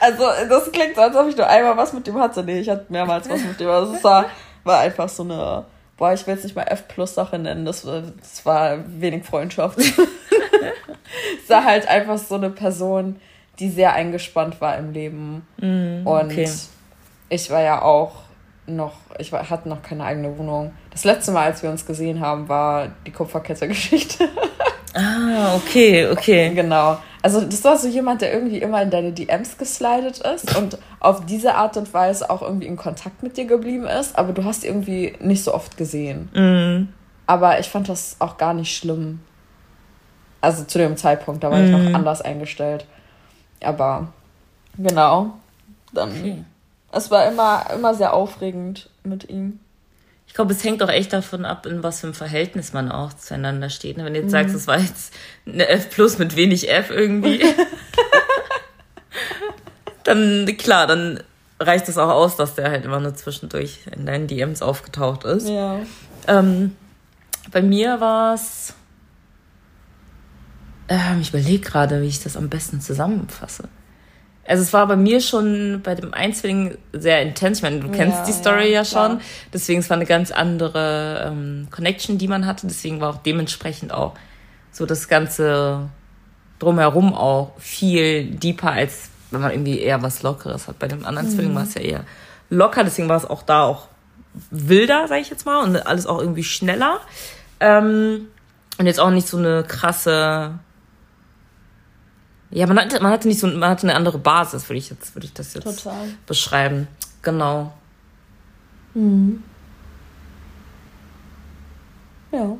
also, 0.00 0.24
das 0.48 0.70
klingt 0.70 0.94
so, 0.94 1.00
als 1.02 1.16
ob 1.16 1.28
ich 1.28 1.36
nur 1.36 1.48
einmal 1.48 1.76
was 1.76 1.92
mit 1.92 2.06
dem 2.06 2.18
hatte. 2.18 2.42
Nee, 2.42 2.60
ich 2.60 2.68
hatte 2.68 2.86
mehrmals 2.88 3.28
was 3.28 3.42
mit 3.42 3.58
dem. 3.58 3.68
Also, 3.68 3.94
es 3.94 4.04
war, 4.04 4.26
war 4.64 4.80
einfach 4.80 5.08
so 5.08 5.22
eine, 5.24 5.64
boah, 5.96 6.12
ich 6.12 6.26
will 6.26 6.34
es 6.34 6.44
nicht 6.44 6.54
mal 6.54 6.62
F-Plus-Sache 6.62 7.38
nennen. 7.38 7.64
Das, 7.64 7.82
das 7.82 8.44
war 8.44 8.78
wenig 8.86 9.24
Freundschaft. 9.24 9.78
es 11.42 11.48
war 11.48 11.64
halt 11.64 11.88
einfach 11.88 12.18
so 12.18 12.36
eine 12.36 12.50
Person, 12.50 13.16
die 13.58 13.70
sehr 13.70 13.94
eingespannt 13.94 14.60
war 14.60 14.76
im 14.76 14.92
Leben. 14.92 15.46
Mm, 15.58 16.06
Und 16.06 16.32
okay. 16.32 16.48
ich 17.28 17.50
war 17.50 17.62
ja 17.62 17.82
auch 17.82 18.25
noch, 18.66 18.94
ich 19.18 19.32
war, 19.32 19.48
hatte 19.48 19.68
noch 19.68 19.82
keine 19.82 20.04
eigene 20.04 20.36
Wohnung. 20.38 20.72
Das 20.90 21.04
letzte 21.04 21.32
Mal, 21.32 21.44
als 21.46 21.62
wir 21.62 21.70
uns 21.70 21.86
gesehen 21.86 22.20
haben, 22.20 22.48
war 22.48 22.88
die 23.06 23.12
Kupferkette-Geschichte. 23.12 24.28
ah, 24.94 25.54
okay, 25.56 26.08
okay. 26.08 26.52
Genau. 26.54 26.98
Also 27.22 27.40
das 27.40 27.64
war 27.64 27.76
so 27.76 27.88
jemand, 27.88 28.22
der 28.22 28.32
irgendwie 28.32 28.58
immer 28.58 28.82
in 28.82 28.90
deine 28.90 29.12
DMs 29.12 29.58
geslidet 29.58 30.18
ist 30.18 30.56
und 30.56 30.78
auf 31.00 31.26
diese 31.26 31.54
Art 31.56 31.76
und 31.76 31.92
Weise 31.92 32.30
auch 32.30 32.42
irgendwie 32.42 32.66
in 32.66 32.76
Kontakt 32.76 33.22
mit 33.22 33.36
dir 33.36 33.46
geblieben 33.46 33.86
ist, 33.86 34.16
aber 34.16 34.32
du 34.32 34.44
hast 34.44 34.64
irgendwie 34.64 35.16
nicht 35.20 35.42
so 35.42 35.52
oft 35.52 35.76
gesehen. 35.76 36.28
Mm. 36.32 36.88
Aber 37.26 37.58
ich 37.58 37.68
fand 37.68 37.88
das 37.88 38.16
auch 38.20 38.36
gar 38.36 38.54
nicht 38.54 38.76
schlimm. 38.76 39.20
Also 40.40 40.62
zu 40.64 40.78
dem 40.78 40.96
Zeitpunkt, 40.96 41.42
da 41.42 41.50
war 41.50 41.58
mm. 41.58 41.64
ich 41.64 41.70
noch 41.72 41.80
mhm. 41.80 41.94
anders 41.96 42.22
eingestellt. 42.22 42.86
Aber 43.60 44.08
genau, 44.78 45.32
dann 45.92 46.10
okay. 46.10 46.44
Es 46.96 47.10
war 47.10 47.26
immer, 47.26 47.66
immer 47.74 47.94
sehr 47.94 48.14
aufregend 48.14 48.88
mit 49.04 49.28
ihm. 49.28 49.60
Ich 50.26 50.34
glaube, 50.34 50.52
es 50.52 50.64
hängt 50.64 50.82
auch 50.82 50.88
echt 50.88 51.12
davon 51.12 51.44
ab, 51.44 51.66
in 51.66 51.82
was 51.82 52.00
für 52.00 52.08
einem 52.08 52.14
Verhältnis 52.14 52.72
man 52.72 52.90
auch 52.90 53.12
zueinander 53.12 53.70
steht. 53.70 53.96
Wenn 53.96 54.12
du 54.12 54.20
jetzt 54.20 54.26
mhm. 54.26 54.30
sagst, 54.30 54.54
es 54.54 54.66
war 54.66 54.78
jetzt 54.78 55.14
eine 55.46 55.68
F 55.68 55.90
plus 55.90 56.18
mit 56.18 56.36
wenig 56.36 56.70
F 56.70 56.90
irgendwie, 56.90 57.42
dann 60.04 60.46
klar, 60.58 60.86
dann 60.86 61.20
reicht 61.58 61.88
es 61.88 61.98
auch 61.98 62.10
aus, 62.10 62.36
dass 62.36 62.54
der 62.54 62.70
halt 62.70 62.84
immer 62.84 63.00
nur 63.00 63.14
zwischendurch 63.14 63.80
in 63.94 64.06
deinen 64.06 64.26
DMs 64.26 64.62
aufgetaucht 64.62 65.24
ist. 65.24 65.48
Ja. 65.48 65.80
Ähm, 66.26 66.76
bei 67.50 67.62
mir 67.62 68.00
war 68.00 68.34
es. 68.34 68.74
Ähm, 70.88 71.20
ich 71.20 71.30
überlege 71.30 71.60
gerade, 71.60 72.02
wie 72.02 72.06
ich 72.06 72.22
das 72.22 72.36
am 72.36 72.48
besten 72.48 72.80
zusammenfasse. 72.80 73.68
Also 74.48 74.62
es 74.62 74.72
war 74.72 74.86
bei 74.86 74.96
mir 74.96 75.20
schon 75.20 75.80
bei 75.82 75.94
dem 75.94 76.14
Einzwilling 76.14 76.78
sehr 76.92 77.22
intens. 77.22 77.58
Ich 77.58 77.62
meine, 77.62 77.80
du 77.80 77.88
kennst 77.88 78.18
ja, 78.18 78.24
die 78.24 78.32
Story 78.32 78.64
ja, 78.66 78.82
ja 78.82 78.84
schon. 78.84 79.20
Deswegen 79.52 79.80
es 79.80 79.90
war 79.90 79.96
eine 79.96 80.06
ganz 80.06 80.30
andere 80.30 81.26
ähm, 81.26 81.68
Connection, 81.70 82.18
die 82.18 82.28
man 82.28 82.46
hatte. 82.46 82.66
Deswegen 82.66 83.00
war 83.00 83.10
auch 83.10 83.22
dementsprechend 83.22 83.92
auch 83.92 84.14
so 84.72 84.86
das 84.86 85.08
ganze 85.08 85.88
drumherum 86.58 87.14
auch 87.14 87.52
viel 87.58 88.26
deeper, 88.26 88.72
als 88.72 89.10
wenn 89.30 89.40
man 89.40 89.50
irgendwie 89.50 89.80
eher 89.80 90.02
was 90.02 90.22
Lockeres 90.22 90.68
hat. 90.68 90.78
Bei 90.78 90.88
dem 90.88 91.04
anderen 91.04 91.28
mhm. 91.28 91.32
Zwilling 91.32 91.54
war 91.54 91.62
es 91.64 91.74
ja 91.74 91.80
eher 91.80 92.04
locker. 92.50 92.84
Deswegen 92.84 93.08
war 93.08 93.16
es 93.16 93.24
auch 93.24 93.42
da 93.42 93.64
auch 93.64 93.88
wilder, 94.50 95.08
sag 95.08 95.20
ich 95.20 95.30
jetzt 95.30 95.46
mal, 95.46 95.62
und 95.62 95.76
alles 95.86 96.06
auch 96.06 96.20
irgendwie 96.20 96.44
schneller. 96.44 97.00
Ähm, 97.60 98.28
und 98.78 98.86
jetzt 98.86 99.00
auch 99.00 99.10
nicht 99.10 99.28
so 99.28 99.38
eine 99.38 99.64
krasse. 99.64 100.58
Ja, 102.50 102.66
man 102.66 102.78
hatte, 102.78 103.02
man 103.02 103.12
hatte 103.12 103.28
nicht 103.28 103.40
so, 103.40 103.46
man 103.46 103.70
hatte 103.70 103.84
eine 103.84 103.96
andere 103.96 104.18
Basis, 104.18 104.68
würde 104.68 104.78
ich 104.78 104.90
jetzt, 104.90 105.14
würde 105.14 105.26
ich 105.26 105.32
das 105.32 105.54
jetzt 105.54 105.64
Total. 105.64 106.08
beschreiben. 106.26 106.88
Genau. 107.22 107.72
Mhm. 108.94 109.42
Ja. 112.32 112.56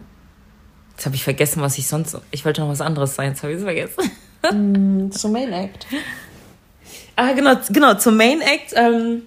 Jetzt 0.92 1.06
habe 1.06 1.14
ich 1.14 1.24
vergessen, 1.24 1.62
was 1.62 1.78
ich 1.78 1.86
sonst. 1.86 2.18
Ich 2.30 2.44
wollte 2.44 2.62
noch 2.62 2.68
was 2.68 2.80
anderes 2.80 3.14
sagen, 3.14 3.30
jetzt 3.30 3.42
habe 3.42 3.52
ich 3.52 3.58
es 3.58 3.64
vergessen. 3.64 4.10
Mm, 4.52 5.10
zum 5.10 5.32
Main 5.32 5.52
Act. 5.52 5.86
Ah, 7.16 7.32
genau, 7.32 7.56
genau, 7.70 7.94
zum 7.94 8.16
Main 8.16 8.40
Act. 8.40 8.72
Ähm, 8.74 9.22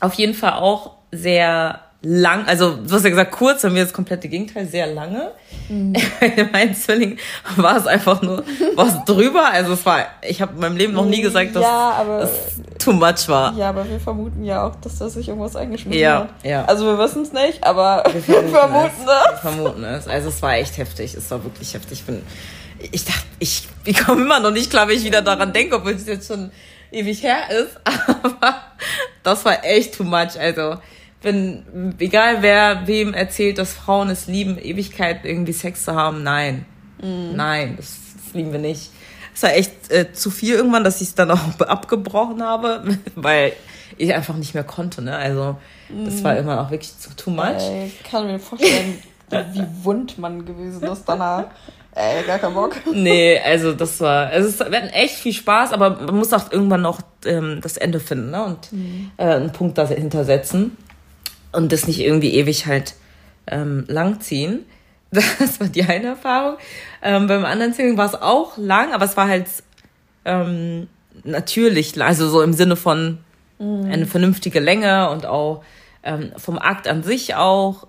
auf 0.00 0.14
jeden 0.14 0.34
Fall 0.34 0.54
auch 0.54 0.96
sehr 1.10 1.80
lang, 2.02 2.46
also 2.46 2.76
du 2.76 2.92
hast 2.92 3.04
ja 3.04 3.10
gesagt 3.10 3.30
kurz, 3.30 3.62
bei 3.62 3.70
mir 3.70 3.84
das 3.84 3.92
komplette 3.92 4.28
Gegenteil, 4.28 4.66
sehr 4.66 4.88
lange. 4.88 5.30
Mhm. 5.68 5.94
mein 6.52 6.74
Zwilling 6.74 7.16
war 7.56 7.76
es 7.76 7.86
einfach 7.86 8.22
nur 8.22 8.44
was 8.74 9.04
drüber. 9.04 9.48
Also 9.50 9.74
es 9.74 9.86
war, 9.86 10.06
ich 10.20 10.42
habe 10.42 10.54
in 10.54 10.60
meinem 10.60 10.76
Leben 10.76 10.92
noch 10.94 11.04
nie 11.04 11.22
gesagt, 11.22 11.54
dass 11.54 11.62
ja, 11.62 11.92
aber, 11.92 12.22
es 12.22 12.30
too 12.78 12.92
much 12.92 13.28
war. 13.28 13.56
Ja, 13.56 13.68
aber 13.68 13.88
wir 13.88 14.00
vermuten 14.00 14.44
ja 14.44 14.66
auch, 14.66 14.74
dass 14.76 14.98
da 14.98 15.08
sich 15.08 15.28
irgendwas 15.28 15.54
eingeschmissen 15.54 16.00
ja, 16.00 16.20
hat. 16.20 16.28
Ja. 16.44 16.64
Also 16.64 16.86
wir 16.86 16.98
wissen 16.98 17.22
es 17.22 17.32
nicht, 17.32 17.62
aber 17.62 18.02
wir 18.12 18.20
vermuten, 18.20 18.52
wir 18.52 18.58
vermuten 18.58 18.88
es. 18.88 19.02
es. 19.02 19.30
Wir 19.30 19.50
vermuten 19.50 19.84
es. 19.84 20.08
Also 20.08 20.28
es 20.28 20.42
war 20.42 20.54
echt 20.56 20.78
heftig. 20.78 21.14
Es 21.14 21.30
war 21.30 21.44
wirklich 21.44 21.72
heftig. 21.74 22.00
Ich 22.00 22.04
bin, 22.04 22.22
ich 22.78 23.04
dachte, 23.04 23.22
ich, 23.38 23.68
ich 23.84 24.04
komme 24.04 24.22
immer 24.22 24.40
noch 24.40 24.50
nicht 24.50 24.70
klar, 24.70 24.88
wenn 24.88 24.96
ich 24.96 25.04
wieder 25.04 25.22
daran 25.22 25.52
denke, 25.52 25.76
obwohl 25.76 25.92
es 25.92 26.06
jetzt 26.06 26.26
schon 26.26 26.50
ewig 26.90 27.22
her 27.22 27.48
ist. 27.50 27.80
Aber 27.84 28.56
das 29.22 29.44
war 29.44 29.64
echt 29.64 29.94
too 29.94 30.04
much. 30.04 30.38
Also 30.38 30.78
wenn, 31.22 31.94
egal 31.98 32.42
wer 32.42 32.86
wem 32.86 33.14
erzählt, 33.14 33.58
dass 33.58 33.72
Frauen 33.72 34.10
es 34.10 34.26
lieben, 34.26 34.58
Ewigkeit 34.58 35.24
irgendwie 35.24 35.52
Sex 35.52 35.84
zu 35.84 35.94
haben, 35.94 36.22
nein. 36.22 36.66
Mhm. 37.00 37.32
Nein, 37.34 37.74
das, 37.76 37.98
das, 38.14 38.34
lieben 38.34 38.52
wir 38.52 38.58
nicht. 38.58 38.90
Es 39.34 39.42
war 39.42 39.54
echt 39.54 39.90
äh, 39.90 40.12
zu 40.12 40.30
viel 40.30 40.54
irgendwann, 40.54 40.84
dass 40.84 41.00
ich 41.00 41.08
es 41.08 41.14
dann 41.14 41.30
auch 41.30 41.60
abgebrochen 41.60 42.42
habe, 42.42 42.82
weil 43.14 43.52
ich 43.98 44.14
einfach 44.14 44.36
nicht 44.36 44.54
mehr 44.54 44.64
konnte. 44.64 45.02
Ne? 45.02 45.16
Also 45.16 45.56
das 45.88 46.14
mhm. 46.14 46.24
war 46.24 46.36
immer 46.36 46.60
auch 46.60 46.70
wirklich 46.70 46.98
zu 46.98 47.14
too 47.14 47.30
much. 47.30 47.62
Ich 47.86 48.02
kann 48.02 48.26
mir 48.26 48.38
vorstellen, 48.38 48.98
wie 49.52 49.66
wund 49.82 50.18
man 50.18 50.44
gewesen 50.44 50.82
ist 50.84 51.04
danach. 51.06 51.46
Ey, 51.94 52.24
gar 52.26 52.38
keinen 52.38 52.54
Bock. 52.54 52.74
Nee, 52.90 53.38
also 53.38 53.74
das 53.74 54.00
war, 54.00 54.28
also 54.28 54.48
es 54.48 54.58
wird 54.60 54.94
echt 54.94 55.16
viel 55.16 55.34
Spaß, 55.34 55.72
aber 55.72 55.90
man 55.90 56.16
muss 56.16 56.32
auch 56.32 56.50
irgendwann 56.50 56.80
noch 56.80 57.00
ähm, 57.26 57.60
das 57.62 57.76
Ende 57.76 58.00
finden 58.00 58.30
ne? 58.30 58.44
und 58.44 58.72
mhm. 58.72 59.10
äh, 59.18 59.24
einen 59.24 59.52
Punkt 59.52 59.76
dahinter 59.76 60.24
setzen 60.24 60.78
und 61.52 61.72
das 61.72 61.86
nicht 61.86 62.00
irgendwie 62.00 62.34
ewig 62.34 62.66
halt 62.66 62.94
ähm, 63.46 63.84
langziehen. 63.88 64.64
Das 65.38 65.60
war 65.60 65.68
die 65.68 65.82
eine 65.82 66.06
Erfahrung. 66.06 66.56
Ähm, 67.02 67.26
beim 67.26 67.44
anderen 67.44 67.74
Singing 67.74 67.98
war 67.98 68.06
es 68.06 68.14
auch 68.14 68.56
lang, 68.56 68.94
aber 68.94 69.04
es 69.04 69.14
war 69.14 69.28
halt 69.28 69.46
ähm, 70.24 70.88
natürlich, 71.22 72.00
also 72.00 72.30
so 72.30 72.40
im 72.40 72.54
Sinne 72.54 72.76
von 72.76 73.18
mhm. 73.58 73.90
eine 73.90 74.06
vernünftige 74.06 74.58
Länge 74.58 75.10
und 75.10 75.26
auch 75.26 75.64
ähm, 76.02 76.32
vom 76.38 76.58
Akt 76.58 76.88
an 76.88 77.02
sich 77.02 77.34
auch 77.34 77.86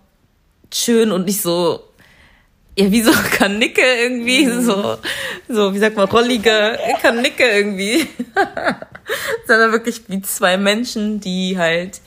schön 0.74 1.14
und 1.14 1.26
nicht 1.26 1.42
so 1.42 1.84
ja, 2.78 2.92
wie 2.92 3.02
so 3.02 3.12
Kanicke 3.38 3.82
irgendwie, 3.82 4.46
mhm. 4.46 4.62
so, 4.62 4.98
so, 5.48 5.74
wie 5.74 5.80
sagt 5.80 5.96
man, 5.96 6.10
rollige 6.10 6.78
Kanicke 7.02 7.44
irgendwie. 7.44 8.08
Sondern 9.48 9.72
wirklich 9.72 10.02
wie 10.08 10.22
zwei 10.22 10.58
Menschen, 10.58 11.20
die 11.20 11.58
halt 11.58 12.02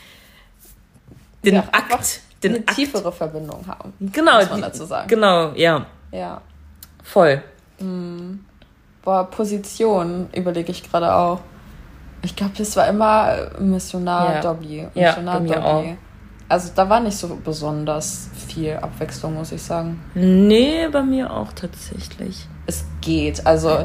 den 1.47 1.55
ja, 1.55 1.65
Akt, 1.73 2.21
den 2.43 2.57
eine 2.57 2.61
Akt, 2.61 2.75
tiefere 2.75 3.13
Verbindung 3.13 3.65
haben. 3.67 3.95
Genau, 4.01 4.39
muss 4.39 4.51
man 4.51 4.63
dazu 4.63 4.85
sagen. 4.85 5.09
Genau, 5.09 5.53
ja. 5.55 5.87
Ja. 6.13 6.41
Voll. 7.03 7.43
Mhm. 7.79 8.45
Boah, 9.03 9.31
Position 9.31 10.29
überlege 10.35 10.73
ich 10.73 10.91
gerade 10.91 11.15
auch. 11.15 11.41
Ich 12.23 12.35
glaube, 12.35 12.53
das 12.59 12.75
war 12.77 12.89
immer 12.89 13.51
Missionar 13.61 14.35
ja. 14.35 14.41
Dobby. 14.41 14.89
Missionar 14.95 15.41
ja, 15.43 15.55
Dobby. 15.55 15.55
Auch. 15.55 15.85
Also 16.49 16.73
da 16.75 16.89
war 16.89 17.01
nicht 17.01 17.17
so 17.17 17.37
besonders 17.37 18.29
viel 18.49 18.75
Abwechslung, 18.75 19.35
muss 19.35 19.53
ich 19.53 19.63
sagen. 19.63 20.03
Nee, 20.15 20.89
bei 20.91 21.03
mir 21.03 21.33
auch 21.33 21.53
tatsächlich. 21.53 22.49
Es 22.67 22.85
geht. 23.01 23.47
Also 23.47 23.85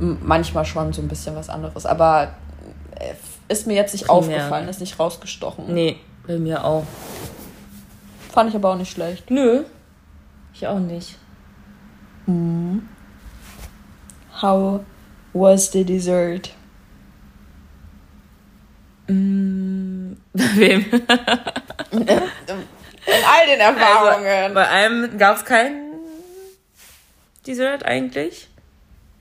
manchmal 0.00 0.64
schon 0.64 0.92
so 0.92 1.02
ein 1.02 1.08
bisschen 1.08 1.36
was 1.36 1.48
anderes. 1.48 1.86
Aber 1.86 2.34
äh, 2.96 3.14
ist 3.48 3.66
mir 3.66 3.74
jetzt 3.74 3.92
nicht 3.92 4.06
Primär. 4.06 4.18
aufgefallen, 4.18 4.68
ist 4.68 4.80
nicht 4.80 4.98
rausgestochen. 4.98 5.72
Nee, 5.72 5.98
bei 6.28 6.38
mir 6.38 6.62
auch. 6.62 6.84
Fand 8.30 8.50
ich 8.50 8.54
aber 8.54 8.70
auch 8.70 8.76
nicht 8.76 8.92
schlecht. 8.92 9.30
Nö. 9.30 9.64
Ich 10.54 10.66
auch 10.66 10.78
nicht. 10.78 11.16
Mhm. 12.26 12.88
How 14.40 14.80
was 15.32 15.72
the 15.72 15.84
dessert? 15.84 16.50
Mm, 19.08 20.12
wem? 20.34 20.84
In 21.90 22.08
all 23.24 23.46
den 23.46 23.60
Erfahrungen. 23.60 24.26
Also, 24.26 24.54
bei 24.54 24.68
einem 24.68 25.18
gab 25.18 25.38
es 25.38 25.44
kein 25.44 25.80
Dessert 27.46 27.84
eigentlich. 27.84 28.48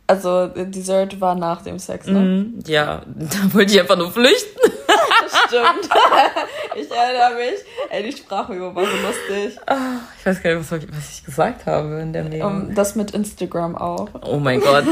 Also 0.07 0.47
Dessert 0.47 1.21
war 1.21 1.35
nach 1.35 1.61
dem 1.61 1.79
Sex, 1.79 2.07
ne? 2.07 2.19
Mm, 2.19 2.59
ja, 2.65 3.03
da 3.15 3.53
wollte 3.53 3.73
ich 3.73 3.79
einfach 3.79 3.97
nur 3.97 4.11
flüchten. 4.11 4.76
Stimmt. 5.47 5.89
ich 6.75 6.91
erinnere 6.91 7.35
mich. 7.35 7.59
Ey, 7.89 8.03
die 8.03 8.17
Sprachübung 8.17 8.75
war 8.75 8.83
so 8.83 8.91
lustig. 8.91 9.59
Ich 10.19 10.25
weiß 10.25 10.43
gar 10.43 10.55
nicht, 10.55 10.71
was, 10.71 10.81
was 10.81 11.11
ich 11.11 11.25
gesagt 11.25 11.65
habe 11.65 11.99
in 12.01 12.13
dem 12.13 12.29
Leben. 12.29 12.45
Um, 12.45 12.75
das 12.75 12.95
mit 12.95 13.11
Instagram 13.11 13.75
auch. 13.75 14.09
Oh 14.21 14.37
mein 14.37 14.59
Gott. 14.61 14.85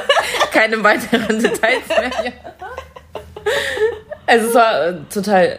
Keine 0.52 0.82
weiteren 0.82 1.42
Details 1.42 1.88
mehr. 1.88 2.32
Also 4.26 4.48
es 4.48 4.54
war 4.54 4.86
äh, 4.86 4.94
total, 5.12 5.58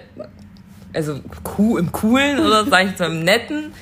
also 0.93 1.19
cool, 1.57 1.79
im 1.79 1.91
Coolen 1.91 2.39
oder 2.39 2.65
sag 2.65 2.85
ich 2.85 2.97
so 2.97 3.03
im 3.05 3.23
Netten. 3.23 3.73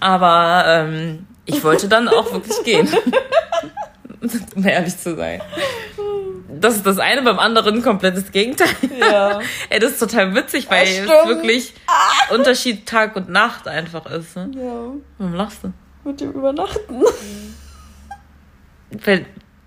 Aber 0.00 0.64
ähm, 0.66 1.26
ich 1.44 1.64
wollte 1.64 1.88
dann 1.88 2.08
auch 2.08 2.32
wirklich 2.32 2.62
gehen. 2.62 2.88
um 4.56 4.66
ehrlich 4.66 4.96
zu 4.96 5.16
sein. 5.16 5.40
Das 6.48 6.76
ist 6.76 6.86
das 6.86 6.98
eine, 6.98 7.22
beim 7.22 7.38
anderen 7.38 7.82
komplettes 7.82 8.32
Gegenteil. 8.32 8.68
Ja. 8.98 9.38
Ey, 9.68 9.78
das 9.78 9.92
ist 9.92 9.98
total 9.98 10.34
witzig, 10.34 10.70
weil 10.70 10.86
es 10.86 11.06
wirklich 11.06 11.74
ah. 11.86 12.34
Unterschied 12.34 12.86
Tag 12.86 13.16
und 13.16 13.28
Nacht 13.28 13.68
einfach 13.68 14.06
ist. 14.06 14.34
Ne? 14.34 14.50
Ja. 14.54 14.92
Warum 15.18 15.34
lachst 15.34 15.64
du? 15.64 15.72
Mit 16.04 16.20
dem 16.20 16.32
Übernachten. 16.32 17.02
Weil, 19.04 19.26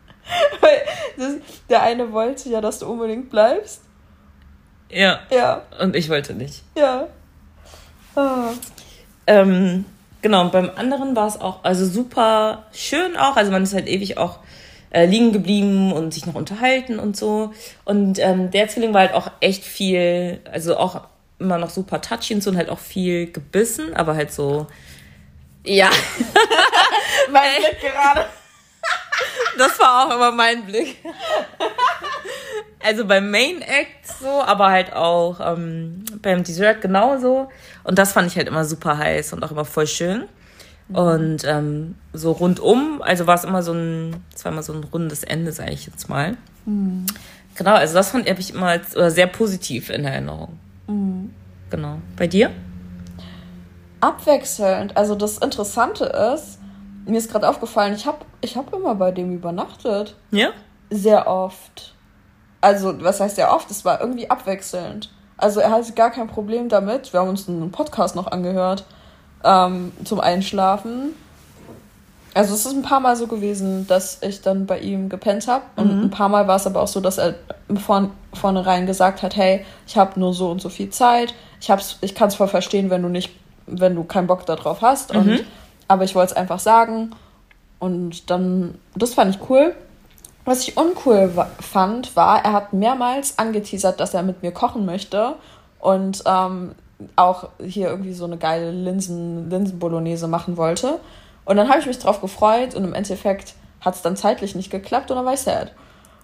weil 0.61 0.81
das, 1.17 1.35
der 1.69 1.83
eine 1.83 2.11
wollte 2.11 2.49
ja, 2.49 2.61
dass 2.61 2.79
du 2.79 2.87
unbedingt 2.87 3.29
bleibst. 3.29 3.81
Ja. 4.89 5.19
Ja. 5.29 5.61
Und 5.79 5.95
ich 5.95 6.09
wollte 6.09 6.33
nicht. 6.33 6.63
Ja. 6.75 7.07
Ah. 8.15 8.49
Ähm, 9.27 9.85
genau, 10.21 10.41
und 10.41 10.51
beim 10.51 10.71
anderen 10.75 11.15
war 11.15 11.27
es 11.27 11.39
auch, 11.39 11.63
also 11.63 11.85
super 11.85 12.65
schön 12.73 13.15
auch. 13.17 13.35
Also 13.35 13.51
man 13.51 13.61
ist 13.61 13.75
halt 13.75 13.87
ewig 13.87 14.17
auch 14.17 14.39
äh, 14.91 15.05
liegen 15.05 15.31
geblieben 15.31 15.91
und 15.91 16.13
sich 16.13 16.25
noch 16.25 16.35
unterhalten 16.35 16.99
und 16.99 17.17
so. 17.17 17.53
Und 17.85 18.19
ähm, 18.19 18.51
der 18.51 18.67
Zwilling 18.67 18.93
war 18.93 19.01
halt 19.01 19.13
auch 19.13 19.31
echt 19.39 19.63
viel, 19.63 20.39
also 20.51 20.77
auch 20.77 21.01
immer 21.39 21.57
noch 21.57 21.69
super 21.69 22.01
touchy 22.01 22.35
und 22.35 22.41
so 22.41 22.51
und 22.51 22.57
halt 22.57 22.69
auch 22.69 22.79
viel 22.79 23.31
gebissen, 23.31 23.93
aber 23.95 24.15
halt 24.15 24.31
so. 24.31 24.67
Ja. 25.63 25.89
mein 27.31 27.43
Blick 27.57 27.91
gerade. 27.91 28.25
Das 29.57 29.77
war 29.79 30.07
auch 30.07 30.15
immer 30.15 30.31
mein 30.31 30.65
Blick. 30.65 30.97
Also 32.79 33.05
beim 33.05 33.29
Main 33.29 33.61
Act 33.61 34.07
so, 34.19 34.41
aber 34.41 34.71
halt 34.71 34.93
auch 34.93 35.39
ähm, 35.39 36.03
beim 36.21 36.43
Dessert 36.43 36.81
genauso. 36.81 37.49
Und 37.83 37.99
das 37.99 38.13
fand 38.13 38.27
ich 38.31 38.37
halt 38.37 38.47
immer 38.47 38.65
super 38.65 38.97
heiß 38.97 39.33
und 39.33 39.43
auch 39.43 39.51
immer 39.51 39.65
voll 39.65 39.87
schön. 39.87 40.27
Und 40.93 41.43
ähm, 41.45 41.95
so 42.13 42.31
rundum, 42.31 43.01
also 43.01 43.27
war 43.27 43.35
es 43.35 43.43
immer 43.43 43.63
so 43.63 43.73
ein, 43.73 44.23
es 44.35 44.43
war 44.43 44.51
immer 44.51 44.63
so 44.63 44.73
ein 44.73 44.83
rundes 44.83 45.23
Ende, 45.23 45.51
sage 45.51 45.71
ich 45.71 45.85
jetzt 45.85 46.09
mal. 46.09 46.37
Mhm. 46.65 47.05
Genau, 47.55 47.73
also 47.75 47.93
das 47.93 48.09
fand 48.11 48.27
ich 48.27 48.53
immer 48.53 48.67
als, 48.67 48.95
oder 48.95 49.11
sehr 49.11 49.27
positiv 49.27 49.89
in 49.89 50.05
Erinnerung. 50.05 50.57
Mhm. 50.87 51.33
Genau. 51.69 51.97
Bei 52.17 52.27
dir? 52.27 52.51
Abwechselnd. 53.99 54.97
Also 54.97 55.15
das 55.15 55.37
Interessante 55.37 56.05
ist, 56.05 56.59
mir 57.05 57.17
ist 57.17 57.31
gerade 57.31 57.47
aufgefallen, 57.47 57.93
ich 57.95 58.05
habe 58.05 58.25
ich 58.41 58.57
hab 58.57 58.73
immer 58.73 58.95
bei 58.95 59.11
dem 59.11 59.33
übernachtet. 59.33 60.15
Ja? 60.31 60.49
Sehr 60.89 61.27
oft. 61.27 61.95
Also, 62.59 63.01
was 63.01 63.19
heißt 63.19 63.37
sehr 63.37 63.53
oft? 63.53 63.71
Es 63.71 63.85
war 63.85 64.01
irgendwie 64.01 64.29
abwechselnd. 64.29 65.09
Also, 65.37 65.61
er 65.61 65.71
hatte 65.71 65.93
gar 65.93 66.11
kein 66.11 66.27
Problem 66.27 66.69
damit. 66.69 67.11
Wir 67.11 67.21
haben 67.21 67.29
uns 67.29 67.49
einen 67.49 67.71
Podcast 67.71 68.15
noch 68.15 68.27
angehört 68.27 68.85
ähm, 69.43 69.91
zum 70.03 70.19
Einschlafen. 70.19 71.13
Also, 72.33 72.53
es 72.53 72.65
ist 72.65 72.73
ein 72.73 72.81
paar 72.81 73.01
Mal 73.01 73.15
so 73.15 73.27
gewesen, 73.27 73.87
dass 73.87 74.19
ich 74.21 74.41
dann 74.41 74.65
bei 74.65 74.79
ihm 74.79 75.09
gepennt 75.09 75.47
habe. 75.47 75.63
Und 75.75 75.97
mhm. 75.97 76.03
ein 76.03 76.09
paar 76.11 76.29
Mal 76.29 76.47
war 76.47 76.55
es 76.55 76.65
aber 76.65 76.81
auch 76.81 76.87
so, 76.87 77.01
dass 77.01 77.17
er 77.17 77.35
von 77.75 78.11
vornherein 78.33 78.85
gesagt 78.85 79.21
hat: 79.21 79.35
Hey, 79.35 79.65
ich 79.85 79.97
habe 79.97 80.19
nur 80.19 80.33
so 80.33 80.49
und 80.49 80.61
so 80.61 80.69
viel 80.69 80.89
Zeit. 80.89 81.33
Ich, 81.59 81.69
ich 82.01 82.15
kann 82.15 82.29
es 82.29 82.35
voll 82.35 82.47
verstehen, 82.47 82.89
wenn 82.89 83.01
du 83.01 83.09
nicht, 83.09 83.31
wenn 83.67 83.95
du 83.95 84.03
keinen 84.03 84.27
Bock 84.27 84.45
darauf 84.45 84.81
hast. 84.81 85.13
Mhm. 85.13 85.19
Und 85.19 85.45
aber 85.91 86.05
ich 86.05 86.15
wollte 86.15 86.31
es 86.31 86.37
einfach 86.37 86.59
sagen. 86.59 87.11
Und 87.77 88.29
dann, 88.29 88.75
das 88.95 89.13
fand 89.13 89.35
ich 89.35 89.49
cool. 89.49 89.75
Was 90.45 90.65
ich 90.65 90.77
uncool 90.77 91.33
fand, 91.59 92.15
war, 92.15 92.45
er 92.45 92.53
hat 92.53 92.71
mehrmals 92.71 93.37
angeteasert, 93.37 93.99
dass 93.99 94.13
er 94.13 94.23
mit 94.23 94.41
mir 94.41 94.51
kochen 94.51 94.85
möchte. 94.85 95.35
Und 95.79 96.23
ähm, 96.25 96.75
auch 97.15 97.49
hier 97.63 97.89
irgendwie 97.89 98.13
so 98.13 98.25
eine 98.25 98.37
geile 98.37 98.71
Linsen, 98.71 99.49
Linsen-Bolognese 99.49 100.27
machen 100.27 100.57
wollte. 100.57 100.99
Und 101.45 101.57
dann 101.57 101.69
habe 101.69 101.79
ich 101.79 101.85
mich 101.85 101.99
drauf 101.99 102.21
gefreut 102.21 102.75
und 102.75 102.83
im 102.83 102.93
Endeffekt 102.93 103.55
hat 103.81 103.95
es 103.95 104.01
dann 104.01 104.15
zeitlich 104.15 104.55
nicht 104.55 104.69
geklappt 104.69 105.09
und 105.11 105.17
dann 105.17 105.25
war 105.25 105.33
ich 105.33 105.41
sad. 105.41 105.73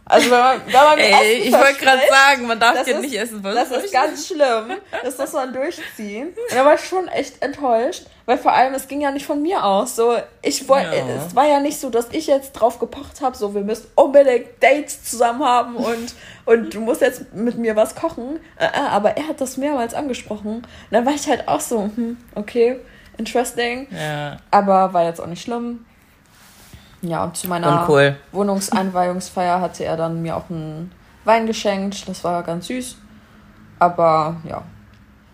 Also 0.06 0.32
wenn 0.32 0.40
man, 0.40 0.62
wenn 0.66 0.74
man 0.74 0.98
Ey, 1.00 1.34
ich 1.40 1.52
wollte 1.52 1.80
gerade 1.80 2.02
sagen, 2.10 2.48
man 2.48 2.60
darf 2.60 2.88
jetzt 2.88 3.02
nicht 3.02 3.16
essen. 3.16 3.44
Was 3.44 3.70
das 3.70 3.84
ist 3.84 3.94
ganz 3.94 4.28
schlimm. 4.28 4.78
Das 5.04 5.18
muss 5.18 5.34
man 5.34 5.52
durchziehen. 5.52 6.30
Und 6.30 6.56
da 6.56 6.64
war 6.64 6.76
ich 6.76 6.82
schon 6.82 7.08
echt 7.10 7.42
enttäuscht, 7.42 8.06
weil 8.28 8.38
vor 8.38 8.54
allem 8.54 8.74
es 8.74 8.90
ging 8.90 9.00
ja 9.00 9.10
nicht 9.10 9.26
von 9.26 9.42
mir 9.42 9.64
aus. 9.64 9.96
So 9.96 10.16
ich 10.42 10.68
wollte, 10.68 10.98
ja. 10.98 11.26
es 11.26 11.34
war 11.36 11.48
ja 11.48 11.62
nicht 11.62 11.80
so, 11.80 11.90
dass 11.90 12.10
ich 12.12 12.28
jetzt 12.28 12.52
drauf 12.54 12.78
gepocht 12.78 13.22
habe, 13.22 13.36
so 13.36 13.56
wir 13.56 13.62
müssen 13.62 13.88
unbedingt 13.96 14.62
Dates 14.62 15.04
zusammen 15.04 15.44
haben 15.44 15.78
und 15.78 16.14
und 16.46 16.74
du 16.74 16.82
musst 16.82 17.02
jetzt 17.02 17.34
mit 17.34 17.58
mir 17.58 17.76
was 17.78 17.96
kochen. 17.96 18.40
Äh, 18.58 18.66
äh, 18.66 18.90
aber 18.90 19.16
er 19.16 19.30
hat 19.30 19.40
das 19.40 19.56
mehrmals 19.56 19.94
angesprochen. 19.94 20.58
Und 20.58 20.66
dann 20.92 21.06
war 21.06 21.14
ich 21.14 21.28
halt 21.28 21.48
auch 21.48 21.62
so, 21.62 21.84
hm, 21.84 22.18
okay, 22.36 22.80
interesting. 23.18 23.88
Ja. 23.92 24.38
Aber 24.52 24.94
war 24.94 25.06
jetzt 25.06 25.22
auch 25.22 25.28
nicht 25.28 25.42
schlimm. 25.42 25.86
Ja, 27.02 27.24
und 27.24 27.38
zu 27.38 27.48
meiner 27.48 27.82
Uncool. 27.82 28.18
Wohnungseinweihungsfeier 28.34 29.62
hatte 29.62 29.86
er 29.86 29.96
dann 29.96 30.22
mir 30.22 30.36
auch 30.36 30.50
einen 30.50 30.92
Wein 31.24 31.48
geschenkt. 31.48 32.10
Das 32.10 32.24
war 32.26 32.44
ganz 32.44 32.68
süß. 32.68 32.98
Aber 33.80 34.38
ja, 34.44 34.64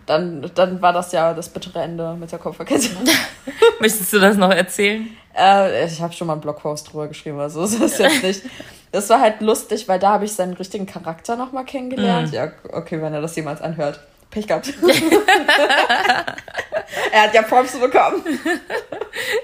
dann, 0.06 0.50
dann 0.54 0.82
war 0.82 0.92
das 0.92 1.12
ja 1.12 1.34
das 1.34 1.48
bittere 1.48 1.82
Ende 1.82 2.14
mit 2.14 2.30
der 2.30 2.38
Kupferkette. 2.38 2.88
Möchtest 3.80 4.12
du 4.12 4.18
das 4.18 4.36
noch 4.36 4.50
erzählen? 4.50 5.08
Äh, 5.36 5.86
ich 5.86 6.00
habe 6.00 6.12
schon 6.12 6.26
mal 6.26 6.34
einen 6.34 6.42
Blogpost 6.42 6.92
drüber 6.92 7.08
geschrieben, 7.08 7.40
also 7.40 7.66
so 7.66 7.84
ist 7.84 7.98
jetzt 7.98 8.22
nicht. 8.22 8.42
Das 8.92 9.10
war 9.10 9.20
halt 9.20 9.40
lustig, 9.40 9.88
weil 9.88 9.98
da 9.98 10.10
habe 10.10 10.24
ich 10.24 10.32
seinen 10.32 10.54
richtigen 10.54 10.86
Charakter 10.86 11.34
nochmal 11.36 11.64
kennengelernt. 11.64 12.30
Mm. 12.30 12.34
Ja, 12.34 12.52
okay, 12.72 13.02
wenn 13.02 13.12
er 13.12 13.20
das 13.20 13.34
jemals 13.34 13.60
anhört. 13.60 13.98
Pech 14.30 14.46
gehabt. 14.46 14.72
er 17.12 17.22
hat 17.22 17.34
ja 17.34 17.42
Props 17.42 17.78
bekommen. 17.78 18.22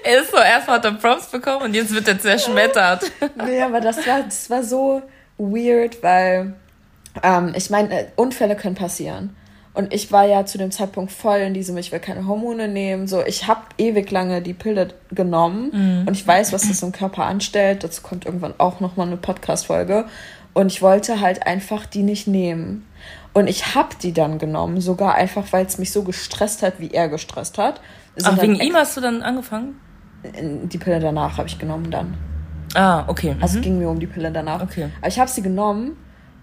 Er 0.03 0.21
ist 0.21 0.31
so, 0.31 0.37
erstmal 0.37 0.77
hat 0.77 0.85
er 0.85 0.93
Props 0.93 1.27
bekommen 1.27 1.61
und 1.63 1.73
jetzt 1.73 1.93
wird 1.93 2.07
er 2.07 2.19
zerschmettert. 2.19 3.09
nee, 3.45 3.61
aber 3.61 3.79
das 3.79 4.05
war, 4.05 4.23
das 4.23 4.49
war 4.49 4.63
so 4.63 5.01
weird, 5.37 6.03
weil 6.03 6.53
ähm, 7.23 7.53
ich 7.55 7.69
meine, 7.69 8.07
Unfälle 8.15 8.55
können 8.57 8.75
passieren. 8.75 9.35
Und 9.73 9.93
ich 9.93 10.11
war 10.11 10.25
ja 10.25 10.45
zu 10.45 10.57
dem 10.57 10.71
Zeitpunkt 10.71 11.11
voll 11.11 11.39
in 11.39 11.53
diesem, 11.53 11.77
ich 11.77 11.91
will 11.93 11.99
keine 11.99 12.27
Hormone 12.27 12.67
nehmen. 12.67 13.07
So, 13.07 13.23
ich 13.25 13.47
habe 13.47 13.61
ewig 13.77 14.11
lange 14.11 14.41
die 14.41 14.53
Pille 14.53 14.89
genommen 15.11 15.71
mhm. 15.71 16.07
und 16.07 16.13
ich 16.13 16.27
weiß, 16.27 16.51
was 16.51 16.67
das 16.67 16.83
im 16.83 16.91
Körper 16.91 17.25
anstellt. 17.25 17.83
Dazu 17.83 18.01
kommt 18.01 18.25
irgendwann 18.25 18.53
auch 18.57 18.81
nochmal 18.81 19.07
eine 19.07 19.17
Podcast-Folge. 19.17 20.05
Und 20.53 20.67
ich 20.73 20.81
wollte 20.81 21.21
halt 21.21 21.47
einfach 21.47 21.85
die 21.85 22.03
nicht 22.03 22.27
nehmen. 22.27 22.85
Und 23.33 23.47
ich 23.47 23.73
habe 23.75 23.95
die 24.01 24.11
dann 24.11 24.39
genommen, 24.39 24.81
sogar 24.81 25.15
einfach, 25.15 25.45
weil 25.51 25.65
es 25.65 25.77
mich 25.77 25.91
so 25.93 26.03
gestresst 26.03 26.63
hat, 26.63 26.79
wie 26.79 26.91
er 26.91 27.07
gestresst 27.07 27.57
hat. 27.57 27.79
Ach, 28.23 28.41
wegen 28.41 28.55
ihm 28.55 28.75
hast 28.75 28.97
du 28.97 29.01
dann 29.01 29.21
angefangen? 29.21 29.79
Die 30.23 30.77
Pille 30.77 30.99
danach 30.99 31.37
habe 31.37 31.47
ich 31.47 31.57
genommen 31.57 31.89
dann. 31.89 32.17
Ah, 32.73 33.05
okay. 33.07 33.37
Also 33.39 33.53
mhm. 33.53 33.59
es 33.59 33.63
ging 33.63 33.79
mir 33.79 33.89
um 33.89 34.01
die 34.01 34.07
Pille 34.07 34.31
danach. 34.31 34.61
Okay. 34.61 34.89
Aber 34.99 35.07
ich 35.07 35.17
habe 35.17 35.31
sie 35.31 35.41
genommen 35.41 35.95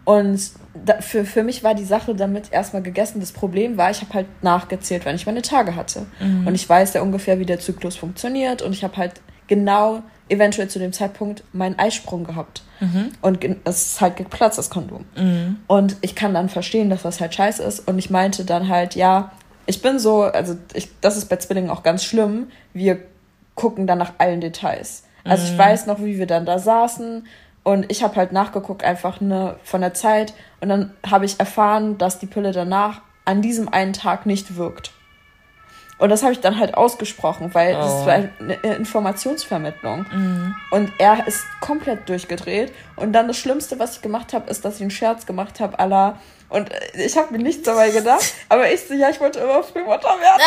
und 0.09 0.41
da, 0.87 1.03
für, 1.03 1.27
für 1.27 1.43
mich 1.43 1.63
war 1.63 1.75
die 1.75 1.85
Sache 1.85 2.15
damit 2.15 2.51
erstmal 2.51 2.81
gegessen. 2.81 3.21
Das 3.21 3.31
Problem 3.31 3.77
war, 3.77 3.91
ich 3.91 4.01
habe 4.01 4.15
halt 4.15 4.27
nachgezählt, 4.43 5.05
wann 5.05 5.15
ich 5.15 5.27
meine 5.27 5.43
Tage 5.43 5.77
hatte. 5.77 6.07
Mhm. 6.19 6.47
Und 6.47 6.55
ich 6.55 6.67
weiß 6.67 6.95
ja 6.95 7.03
ungefähr, 7.03 7.39
wie 7.39 7.45
der 7.45 7.61
Zyklus 7.61 7.97
funktioniert. 7.97 8.63
Und 8.63 8.73
ich 8.73 8.83
habe 8.83 8.97
halt 8.97 9.21
genau 9.49 10.03
eventuell 10.31 10.69
zu 10.69 10.79
dem 10.79 10.95
Zeitpunkt 10.95 11.45
meinen 11.53 11.79
Eisprung 11.79 12.25
gehabt. 12.25 12.63
Mhm. 12.81 13.11
Und 13.21 13.45
es 13.65 13.83
ist 13.83 14.01
halt 14.01 14.17
geplatzt, 14.17 14.57
das 14.57 14.71
Kondom. 14.71 15.05
Mhm. 15.15 15.59
Und 15.67 15.97
ich 16.01 16.15
kann 16.15 16.33
dann 16.33 16.49
verstehen, 16.49 16.89
dass 16.89 17.03
das 17.03 17.21
halt 17.21 17.35
scheiße 17.35 17.63
ist. 17.63 17.87
Und 17.87 17.99
ich 17.99 18.09
meinte 18.09 18.47
dann 18.47 18.71
halt, 18.71 18.95
ja, 18.95 19.33
ich 19.67 19.83
bin 19.83 19.99
so, 19.99 20.23
also 20.23 20.57
ich, 20.73 20.89
das 21.03 21.19
ist 21.19 21.27
bei 21.27 21.37
Zwillingen 21.37 21.69
auch 21.69 21.83
ganz 21.83 22.03
schlimm. 22.03 22.47
Wir 22.73 22.99
gucken 23.55 23.87
dann 23.87 23.99
nach 23.99 24.15
allen 24.17 24.41
Details. 24.41 25.03
Also 25.25 25.45
ich 25.45 25.53
mhm. 25.53 25.59
weiß 25.59 25.85
noch, 25.85 25.99
wie 26.01 26.19
wir 26.19 26.27
dann 26.27 26.47
da 26.47 26.59
saßen. 26.59 27.27
Und 27.69 27.93
ich 27.93 28.03
habe 28.03 28.17
halt 28.17 28.33
nachgeguckt, 28.33 28.83
einfach 28.83 29.21
ne, 29.21 29.57
von 29.63 29.83
der 29.83 29.93
Zeit. 29.93 30.33
Und 30.63 30.71
dann 30.71 30.95
habe 31.07 31.27
ich 31.27 31.39
erfahren, 31.39 31.99
dass 31.99 32.19
die 32.19 32.25
Pille 32.25 32.53
danach 32.53 33.03
an 33.27 33.43
diesem 33.43 33.69
einen 33.69 33.93
Tag 33.93 34.25
nicht 34.25 34.57
wirkt. 34.57 34.91
Und 35.99 36.09
das 36.09 36.23
habe 36.23 36.33
ich 36.33 36.41
dann 36.41 36.59
halt 36.59 36.73
ausgesprochen, 36.73 37.53
weil 37.53 37.75
oh. 37.75 37.79
das 37.79 38.07
war 38.07 38.15
eine 38.15 38.55
Informationsvermittlung. 38.75 40.07
Mhm. 40.11 40.57
Und 40.71 40.93
er 40.97 41.27
ist 41.27 41.45
komplett 41.61 42.09
durchgedreht. 42.09 42.73
Und 42.97 43.13
dann 43.13 43.29
das 43.29 43.37
Schlimmste, 43.37 43.79
was 43.79 43.97
ich 43.97 44.01
gemacht 44.01 44.33
habe, 44.33 44.49
ist, 44.49 44.65
dass 44.65 44.77
ich 44.77 44.81
einen 44.81 44.91
Scherz 44.91 45.27
gemacht 45.27 45.61
habe, 45.61 45.79
aller. 45.79 46.19
Und 46.49 46.71
ich 46.95 47.19
habe 47.19 47.33
mir 47.33 47.43
nichts 47.43 47.65
dabei 47.65 47.91
gedacht. 47.91 48.33
Aber 48.49 48.73
ich 48.73 48.81
so, 48.89 48.95
ja, 48.95 49.11
ich 49.11 49.21
wollte 49.21 49.41
immer 49.41 49.63
Frühmutter 49.63 50.09
werden. 50.21 50.43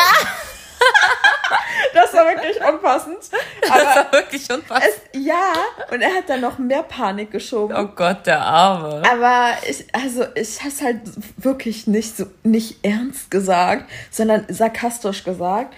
Das 1.93 2.13
war 2.13 2.25
wirklich 2.25 2.57
unpassend. 2.61 3.17
Aber 3.69 3.83
das 3.83 3.95
war 3.95 4.11
wirklich 4.11 4.49
unpassend. 4.51 4.93
Es, 5.11 5.21
ja, 5.21 5.53
und 5.91 6.01
er 6.01 6.13
hat 6.15 6.29
dann 6.29 6.41
noch 6.41 6.57
mehr 6.57 6.83
Panik 6.83 7.31
geschoben. 7.31 7.75
Oh 7.77 7.87
Gott, 7.95 8.25
der 8.25 8.41
Arme. 8.41 9.03
Aber 9.09 9.53
ich, 9.67 9.85
also 9.93 10.25
ich 10.35 10.59
habe 10.59 10.69
es 10.69 10.81
halt 10.81 11.01
wirklich 11.37 11.87
nicht 11.87 12.17
so, 12.17 12.25
nicht 12.43 12.85
ernst 12.85 13.31
gesagt, 13.31 13.89
sondern 14.09 14.45
sarkastisch 14.49 15.23
gesagt. 15.23 15.73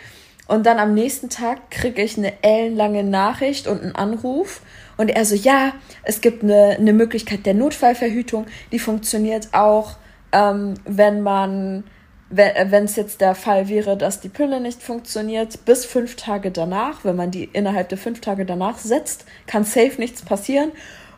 Und 0.47 0.65
dann 0.65 0.79
am 0.79 0.93
nächsten 0.93 1.29
Tag 1.29 1.71
kriege 1.71 2.01
ich 2.01 2.17
eine 2.17 2.43
ellenlange 2.43 3.03
Nachricht 3.03 3.67
und 3.67 3.81
einen 3.81 3.95
Anruf. 3.95 4.61
Und 4.97 5.09
er 5.09 5.25
so, 5.25 5.35
ja, 5.35 5.73
es 6.03 6.21
gibt 6.21 6.43
eine, 6.43 6.77
eine 6.77 6.93
Möglichkeit 6.93 7.45
der 7.45 7.53
Notfallverhütung, 7.53 8.45
die 8.71 8.79
funktioniert 8.79 9.49
auch, 9.53 9.95
ähm, 10.31 10.75
wenn 10.85 11.21
man 11.21 11.85
wenn 12.35 12.85
es 12.85 12.95
jetzt 12.95 13.21
der 13.21 13.35
Fall 13.35 13.69
wäre, 13.69 13.97
dass 13.97 14.19
die 14.19 14.29
Pille 14.29 14.59
nicht 14.59 14.81
funktioniert, 14.81 15.65
bis 15.65 15.85
fünf 15.85 16.15
Tage 16.15 16.51
danach, 16.51 17.03
wenn 17.03 17.15
man 17.15 17.31
die 17.31 17.45
innerhalb 17.45 17.89
der 17.89 17.97
fünf 17.97 18.21
Tage 18.21 18.45
danach 18.45 18.77
setzt, 18.77 19.25
kann 19.45 19.63
safe 19.63 19.93
nichts 19.97 20.23
passieren. 20.23 20.71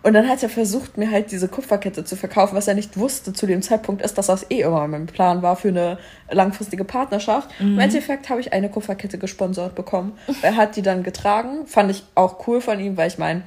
Und 0.04 0.14
dann 0.14 0.30
hat 0.30 0.44
er 0.44 0.50
versucht, 0.50 0.98
mir 0.98 1.10
halt 1.10 1.32
diese 1.32 1.48
Kupferkette 1.48 2.04
zu 2.06 2.16
verkaufen, 2.16 2.56
was 2.56 2.68
er 2.68 2.76
nicht 2.76 2.96
wusste 2.96 3.34
zu 3.34 3.48
dem 3.48 3.64
Zeitpunkt 3.64 4.04
ist, 4.04 4.20
dass 4.20 4.28
das 4.28 4.52
eh 4.52 4.62
immer 4.62 4.88
mein 4.88 5.08
Plan 5.08 5.42
war 5.42 5.56
für 5.56 5.70
eine 5.70 5.98
langfristige 6.30 6.84
Partnerschaft. 6.84 7.50
Mhm. 7.60 7.74
Im 7.74 7.80
Endeffekt 7.80 8.30
habe 8.30 8.40
ich 8.40 8.54
eine 8.54 8.70
Kupferkette 8.70 9.18
gesponsert 9.18 9.74
bekommen. 9.74 10.14
er 10.44 10.58
hat 10.58 10.76
die 10.76 10.84
dann 10.84 11.02
getragen. 11.02 11.66
Fand 11.66 11.90
ich 11.90 12.04
auch 12.14 12.48
cool 12.48 12.62
von 12.62 12.80
ihm, 12.80 12.98
weil 12.98 13.08
ich 13.08 13.18
meine, 13.18 13.42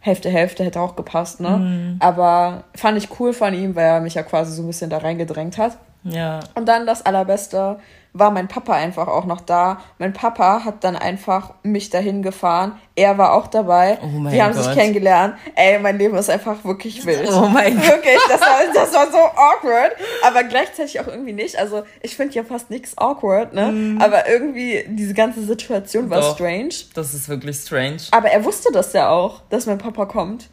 Hälfte, 0.00 0.28
Hälfte 0.28 0.64
hätte 0.64 0.80
auch 0.80 0.96
gepasst, 0.96 1.40
ne? 1.40 1.56
Mhm. 1.56 1.96
Aber 2.00 2.64
fand 2.74 2.98
ich 2.98 3.08
cool 3.18 3.32
von 3.32 3.54
ihm, 3.54 3.74
weil 3.76 3.84
er 3.84 4.00
mich 4.00 4.14
ja 4.14 4.22
quasi 4.22 4.52
so 4.52 4.62
ein 4.62 4.66
bisschen 4.66 4.90
da 4.90 4.98
reingedrängt 4.98 5.56
hat. 5.56 5.78
Ja. 6.04 6.40
Und 6.54 6.66
dann 6.66 6.86
das 6.86 7.04
Allerbeste 7.04 7.78
war 8.12 8.32
mein 8.32 8.48
Papa 8.48 8.72
einfach 8.72 9.06
auch 9.06 9.24
noch 9.24 9.40
da. 9.40 9.80
Mein 9.98 10.12
Papa 10.12 10.64
hat 10.64 10.82
dann 10.82 10.96
einfach 10.96 11.52
mich 11.62 11.90
dahin 11.90 12.22
gefahren. 12.22 12.72
Er 12.96 13.18
war 13.18 13.34
auch 13.34 13.46
dabei. 13.46 13.98
Oh 14.02 14.06
mein 14.06 14.32
Wir 14.32 14.44
haben 14.44 14.54
Gott. 14.54 14.64
sich 14.64 14.74
kennengelernt. 14.74 15.36
Ey, 15.54 15.78
mein 15.78 15.96
Leben 15.96 16.16
ist 16.16 16.28
einfach 16.28 16.64
wirklich 16.64 17.06
wild. 17.06 17.30
Oh 17.30 17.46
mein 17.46 17.76
Gott. 17.76 17.86
Wirklich, 17.86 18.18
das 18.28 18.40
war, 18.40 18.58
das 18.74 18.92
war 18.92 19.10
so 19.12 19.18
awkward. 19.18 19.92
Aber 20.26 20.42
gleichzeitig 20.42 20.98
auch 20.98 21.06
irgendwie 21.06 21.32
nicht. 21.32 21.56
Also, 21.56 21.84
ich 22.02 22.16
finde 22.16 22.34
ja 22.34 22.42
fast 22.42 22.68
nichts 22.70 22.98
awkward, 22.98 23.54
ne? 23.54 23.70
Mm. 23.70 24.00
Aber 24.02 24.28
irgendwie, 24.28 24.84
diese 24.88 25.14
ganze 25.14 25.44
Situation 25.44 26.10
war 26.10 26.20
Doch, 26.20 26.34
strange. 26.34 26.70
Das 26.94 27.14
ist 27.14 27.28
wirklich 27.28 27.56
strange. 27.58 27.98
Aber 28.10 28.28
er 28.28 28.44
wusste 28.44 28.70
das 28.72 28.92
ja 28.92 29.08
auch, 29.10 29.42
dass 29.50 29.66
mein 29.66 29.78
Papa 29.78 30.06
kommt. 30.06 30.48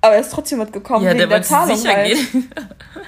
Aber 0.00 0.14
er 0.14 0.20
ist 0.20 0.32
trotzdem 0.32 0.58
mitgekommen. 0.58 1.04
Ja, 1.04 1.10
wegen 1.10 1.18
der, 1.18 1.28
der 1.28 1.42
Zahlung 1.42 1.76
sicher 1.76 1.94
halt. 1.96 2.14
gehen. 2.14 2.50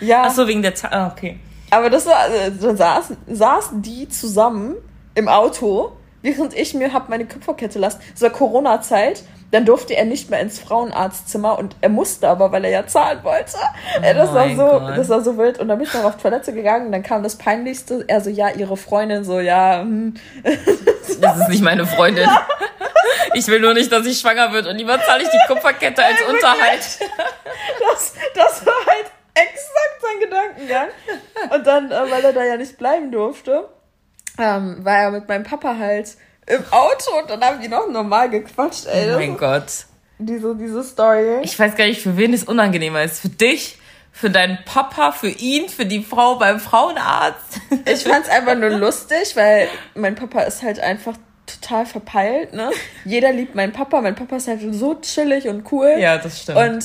ja. 0.01 0.25
Achso, 0.25 0.47
wegen 0.47 0.61
der 0.61 0.75
Zahlung. 0.75 0.99
Ah, 0.99 1.13
okay. 1.17 1.39
Aber 1.71 1.91
das 1.91 2.07
war, 2.07 2.29
äh, 2.29 2.51
dann 2.51 2.77
saßen, 2.77 3.17
saßen 3.27 3.83
die 3.83 4.09
zusammen 4.09 4.77
im 5.15 5.29
Auto, 5.29 5.93
während 6.23 6.55
ich 6.55 6.75
mir 6.75 6.93
hab 6.93 7.09
meine 7.09 7.27
Kupferkette 7.27 7.79
lassen. 7.79 8.01
Das 8.13 8.23
war 8.23 8.31
Corona-Zeit. 8.31 9.23
Dann 9.53 9.65
durfte 9.65 9.95
er 9.95 10.05
nicht 10.05 10.29
mehr 10.29 10.41
ins 10.41 10.59
Frauenarztzimmer 10.59 11.57
und 11.57 11.77
er 11.81 11.89
musste 11.89 12.29
aber, 12.29 12.51
weil 12.51 12.65
er 12.65 12.71
ja 12.71 12.87
zahlen 12.87 13.21
wollte. 13.23 13.57
Oh 13.97 14.01
das, 14.03 14.35
war 14.35 14.49
so, 14.51 14.95
das 14.97 15.09
war 15.09 15.21
so 15.23 15.39
wild. 15.39 15.61
Und 15.61 15.69
dann 15.69 15.79
bin 15.79 15.87
ich 15.87 15.95
noch 15.95 16.03
auf 16.03 16.17
Toilette 16.17 16.53
gegangen. 16.53 16.91
Dann 16.91 17.05
kam 17.05 17.23
das 17.23 17.37
Peinlichste. 17.37 18.05
Er 18.09 18.21
so, 18.21 18.29
ja, 18.29 18.51
ihre 18.51 18.77
Freundin, 18.77 19.23
so, 19.23 19.39
ja. 19.39 19.83
Hm. 19.83 20.15
Das 21.21 21.39
ist 21.39 21.49
nicht 21.49 21.63
meine 21.63 21.87
Freundin. 21.87 22.25
Ja. 22.25 22.47
Ich 23.35 23.47
will 23.49 23.61
nur 23.61 23.75
nicht, 23.75 23.93
dass 23.93 24.07
ich 24.07 24.19
schwanger 24.19 24.53
wird 24.53 24.67
und 24.67 24.77
lieber 24.77 24.99
zahle 25.01 25.23
ich 25.23 25.29
die 25.29 25.39
Kupferkette 25.47 26.03
als 26.03 26.17
Unterhalt. 26.29 26.99
Das, 27.81 28.15
das 28.35 28.67
war 28.67 28.75
halt 28.87 29.07
exakt 29.37 30.01
sein 30.01 30.21
Gedankengang. 30.21 30.89
Und 31.55 31.67
dann, 31.67 31.91
äh, 31.91 32.11
weil 32.11 32.25
er 32.25 32.33
da 32.33 32.45
ja 32.45 32.57
nicht 32.57 32.79
bleiben 32.79 33.13
durfte, 33.13 33.69
ähm, 34.39 34.85
war 34.85 34.99
er 34.99 35.11
mit 35.11 35.29
meinem 35.29 35.45
Papa 35.45 35.77
halt 35.79 36.17
im 36.47 36.65
Auto 36.71 37.19
und 37.21 37.31
dann 37.31 37.43
haben 37.43 37.61
die 37.61 37.69
noch 37.69 37.89
normal 37.89 38.31
gequatscht, 38.31 38.87
ey. 38.87 39.15
Oh 39.15 39.19
mein 39.19 39.37
Gott. 39.37 39.65
Diese, 40.19 40.55
diese 40.57 40.83
Story. 40.83 41.41
Ich 41.43 41.59
weiß 41.59 41.75
gar 41.75 41.87
nicht, 41.87 42.01
für 42.01 42.17
wen 42.17 42.33
es 42.33 42.45
unangenehmer 42.45 43.03
ist. 43.03 43.21
Für 43.21 43.29
dich, 43.29 43.79
für 44.13 44.31
deinen 44.31 44.59
Papa, 44.65 45.13
für 45.13 45.29
ihn, 45.29 45.69
für 45.69 45.85
die 45.85 46.03
Frau 46.03 46.37
beim 46.37 46.59
Frauenarzt. 46.59 47.61
Ich 47.85 48.05
fand's 48.05 48.29
einfach 48.31 48.55
nur 48.55 48.71
lustig, 48.71 49.37
weil 49.37 49.69
mein 49.95 50.15
Papa 50.15 50.43
ist 50.43 50.63
halt 50.63 50.81
einfach 50.81 51.17
total 51.47 51.87
verpeilt, 51.87 52.55
ne? 52.55 52.71
Jeder 53.05 53.33
liebt 53.33 53.55
meinen 53.55 53.73
Papa, 53.73 54.01
mein 54.01 54.15
Papa 54.15 54.37
ist 54.37 54.49
halt 54.49 54.61
so 54.75 54.95
chillig 55.01 55.47
und 55.49 55.71
cool. 55.71 55.97
Ja, 55.99 56.19
das 56.19 56.43
stimmt. 56.43 56.59
Und 56.59 56.85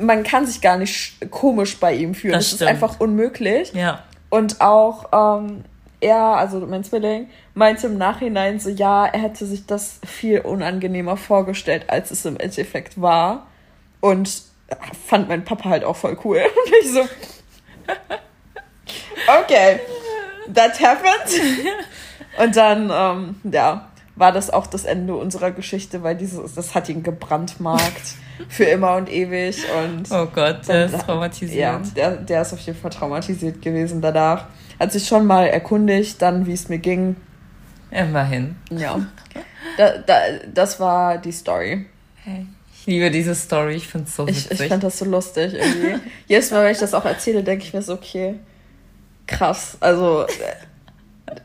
man 0.00 0.22
kann 0.22 0.46
sich 0.46 0.60
gar 0.60 0.76
nicht 0.76 1.30
komisch 1.30 1.78
bei 1.78 1.94
ihm 1.94 2.14
fühlen. 2.14 2.34
Das, 2.34 2.50
das 2.50 2.60
ist 2.60 2.66
einfach 2.66 3.00
unmöglich. 3.00 3.72
Ja. 3.72 4.04
Und 4.28 4.60
auch 4.60 5.40
ähm, 5.40 5.64
er, 6.00 6.16
also 6.16 6.60
mein 6.60 6.84
Zwilling, 6.84 7.28
meinte 7.54 7.86
im 7.86 7.98
Nachhinein 7.98 8.58
so, 8.58 8.70
ja, 8.70 9.06
er 9.06 9.20
hätte 9.20 9.46
sich 9.46 9.66
das 9.66 10.00
viel 10.06 10.40
unangenehmer 10.40 11.16
vorgestellt, 11.16 11.84
als 11.88 12.10
es 12.10 12.24
im 12.24 12.38
Endeffekt 12.38 13.00
war. 13.00 13.46
Und 14.00 14.42
fand 15.06 15.28
mein 15.28 15.44
Papa 15.44 15.68
halt 15.68 15.84
auch 15.84 15.96
voll 15.96 16.16
cool. 16.24 16.38
Und 16.38 16.72
ich 16.80 16.92
so, 16.92 17.00
okay, 19.42 19.80
that 20.52 20.80
happened. 20.80 21.40
Und 22.38 22.56
dann, 22.56 22.90
ähm, 22.92 23.52
ja, 23.52 23.90
war 24.16 24.32
das 24.32 24.50
auch 24.50 24.66
das 24.66 24.84
Ende 24.84 25.16
unserer 25.16 25.50
Geschichte, 25.50 26.02
weil 26.02 26.16
dieses, 26.16 26.54
das 26.54 26.74
hat 26.74 26.88
ihn 26.88 27.02
gebrandmarkt 27.02 28.14
für 28.48 28.64
immer 28.64 28.96
und 28.96 29.10
ewig. 29.10 29.64
Und 29.82 30.10
oh 30.10 30.26
Gott, 30.26 30.66
der 30.68 30.86
dann, 30.86 30.94
ist 30.94 31.06
traumatisiert. 31.06 31.58
Ja, 31.58 31.82
der, 31.96 32.16
der 32.16 32.42
ist 32.42 32.52
auf 32.52 32.60
jeden 32.60 32.78
Fall 32.78 32.90
traumatisiert 32.90 33.62
gewesen 33.62 34.00
danach. 34.00 34.46
Hat 34.78 34.92
sich 34.92 35.06
schon 35.06 35.26
mal 35.26 35.46
erkundigt, 35.46 36.20
dann 36.22 36.46
wie 36.46 36.52
es 36.52 36.68
mir 36.68 36.78
ging. 36.78 37.16
Immerhin. 37.90 38.56
Ja. 38.70 39.00
Da, 39.76 39.98
da, 39.98 40.14
das 40.52 40.80
war 40.80 41.18
die 41.18 41.32
Story. 41.32 41.86
Hey. 42.24 42.46
Ich 42.74 42.86
liebe 42.86 43.10
diese 43.10 43.34
Story, 43.34 43.74
ich 43.74 43.86
finde 43.86 44.08
es 44.08 44.16
so 44.16 44.26
witzig. 44.26 44.52
Ich, 44.52 44.60
ich 44.60 44.68
fand 44.68 44.82
das 44.82 44.98
so 44.98 45.04
lustig 45.04 45.52
irgendwie. 45.52 46.00
Jedes 46.26 46.50
Mal, 46.50 46.64
wenn 46.64 46.72
ich 46.72 46.78
das 46.78 46.94
auch 46.94 47.04
erzähle, 47.04 47.42
denke 47.42 47.64
ich 47.64 47.74
mir 47.74 47.82
so, 47.82 47.92
okay, 47.92 48.36
krass. 49.26 49.76
Also, 49.80 50.26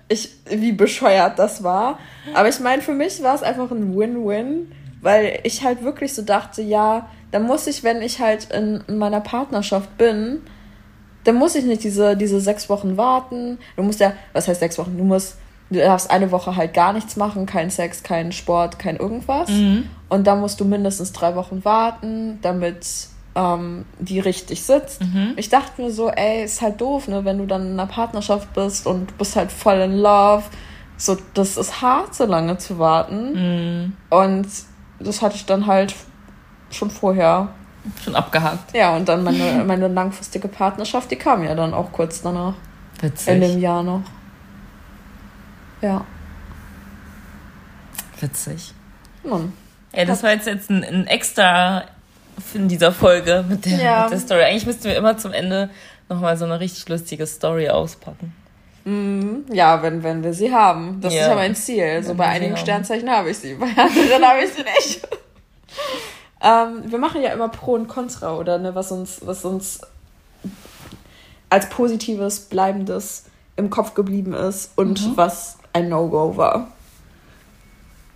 ich, 0.08 0.31
wie 0.49 0.71
bescheuert 0.71 1.38
das 1.38 1.62
war. 1.62 1.99
Aber 2.34 2.47
ich 2.47 2.60
meine, 2.60 2.81
für 2.81 2.93
mich 2.93 3.21
war 3.21 3.36
es 3.36 3.43
einfach 3.43 3.69
ein 3.69 3.97
Win-Win, 3.97 4.71
weil 5.05 5.39
ich 5.43 5.63
halt 5.63 5.83
wirklich 5.83 6.15
so 6.15 6.23
dachte, 6.23 6.63
ja, 6.63 7.07
dann 7.29 7.43
muss 7.43 7.67
ich, 7.67 7.83
wenn 7.83 8.01
ich 8.01 8.19
halt 8.19 8.51
in, 8.51 8.83
in 8.87 8.97
meiner 8.97 9.21
Partnerschaft 9.21 9.99
bin, 9.99 10.41
dann 11.25 11.35
muss 11.35 11.53
ich 11.53 11.63
nicht 11.63 11.83
diese, 11.83 12.17
diese 12.17 12.41
sechs 12.41 12.69
Wochen 12.69 12.97
warten. 12.97 13.59
Du 13.75 13.83
musst 13.83 13.99
ja, 13.99 14.13
was 14.33 14.47
heißt 14.47 14.61
sechs 14.61 14.79
Wochen? 14.79 14.97
Du 14.97 15.03
musst 15.03 15.37
du 15.69 15.77
darfst 15.77 16.09
eine 16.09 16.31
Woche 16.31 16.55
halt 16.55 16.73
gar 16.73 16.91
nichts 16.91 17.17
machen, 17.17 17.45
kein 17.45 17.69
Sex, 17.69 18.01
kein 18.01 18.31
Sport, 18.31 18.79
kein 18.79 18.95
irgendwas. 18.95 19.49
Mhm. 19.49 19.87
Und 20.09 20.25
dann 20.25 20.39
musst 20.39 20.59
du 20.59 20.65
mindestens 20.65 21.11
drei 21.11 21.35
Wochen 21.35 21.63
warten, 21.63 22.39
damit 22.41 22.87
ähm, 23.35 23.85
die 23.99 24.19
richtig 24.19 24.63
sitzt. 24.63 25.03
Mhm. 25.03 25.33
Ich 25.35 25.49
dachte 25.49 25.83
mir 25.83 25.91
so, 25.91 26.09
ey, 26.09 26.45
ist 26.45 26.63
halt 26.63 26.81
doof, 26.81 27.07
ne, 27.07 27.25
wenn 27.25 27.37
du 27.37 27.45
dann 27.45 27.67
in 27.67 27.73
einer 27.73 27.85
Partnerschaft 27.87 28.55
bist 28.55 28.87
und 28.87 29.11
du 29.11 29.13
bist 29.19 29.35
halt 29.35 29.51
voll 29.51 29.81
in 29.81 29.97
Love. 29.97 30.45
So, 30.97 31.15
das 31.35 31.57
ist 31.57 31.83
hart, 31.83 32.15
so 32.15 32.25
lange 32.25 32.57
zu 32.57 32.79
warten. 32.79 33.33
Mhm. 33.33 33.93
Und 34.09 34.47
das 34.99 35.21
hatte 35.21 35.36
ich 35.36 35.45
dann 35.45 35.67
halt 35.67 35.95
schon 36.69 36.89
vorher. 36.89 37.49
Schon 38.03 38.15
abgehakt. 38.15 38.75
Ja, 38.75 38.95
und 38.95 39.08
dann 39.08 39.23
meine, 39.23 39.63
meine 39.67 39.88
langfristige 39.88 40.47
Partnerschaft, 40.47 41.12
die 41.12 41.15
kam 41.15 41.43
ja 41.43 41.53
dann 41.53 41.73
auch 41.73 41.91
kurz 41.91 42.21
danach. 42.21 42.55
Witzig. 43.01 43.34
In 43.34 43.41
dem 43.41 43.60
Jahr 43.60 43.84
noch. 43.84 44.01
Ja. 45.81 46.05
Witzig. 48.19 48.73
Nun. 49.23 49.53
Ja, 49.93 50.05
das 50.05 50.23
war 50.23 50.31
jetzt, 50.31 50.47
jetzt 50.47 50.69
ein, 50.69 50.84
ein 50.84 51.08
extra 51.08 51.84
in 52.53 52.67
dieser 52.67 52.91
Folge 52.91 53.45
mit 53.47 53.65
der, 53.65 53.77
ja. 53.77 54.03
mit 54.03 54.13
der 54.13 54.19
Story. 54.19 54.43
Eigentlich 54.43 54.65
müssten 54.65 54.86
wir 54.86 54.95
immer 54.95 55.17
zum 55.17 55.31
Ende 55.31 55.69
nochmal 56.10 56.38
so 56.38 56.45
eine 56.45 56.60
richtig 56.60 56.88
lustige 56.89 57.25
Story 57.27 57.69
auspacken. 57.69 58.34
Mm, 58.85 59.51
ja, 59.51 59.81
wenn, 59.81 60.03
wenn 60.03 60.23
wir 60.23 60.33
sie 60.33 60.53
haben. 60.53 61.01
Das 61.01 61.13
ja. 61.13 61.21
ist 61.23 61.27
ja 61.27 61.35
mein 61.35 61.55
Ziel. 61.55 61.83
Also 61.83 62.13
bei 62.13 62.27
einigen 62.27 62.55
Sternzeichen 62.55 63.09
habe 63.09 63.31
ich 63.31 63.39
sie, 63.39 63.55
bei 63.55 63.67
anderen 63.67 64.25
habe 64.25 64.43
ich 64.43 64.53
sie 64.53 64.63
nicht. 64.63 65.07
ähm, 66.41 66.83
wir 66.85 66.99
machen 66.99 67.21
ja 67.21 67.33
immer 67.33 67.49
Pro 67.49 67.73
und 67.73 67.87
Contra, 67.87 68.37
oder? 68.37 68.59
Ne? 68.59 68.75
Was, 68.75 68.91
uns, 68.91 69.25
was 69.25 69.43
uns 69.43 69.81
als 71.49 71.67
positives, 71.69 72.41
bleibendes 72.41 73.25
im 73.55 73.71
Kopf 73.71 73.95
geblieben 73.95 74.33
ist 74.33 74.71
und 74.75 75.01
mhm. 75.01 75.17
was 75.17 75.57
ein 75.73 75.89
No-Go 75.89 76.37
war. 76.37 76.71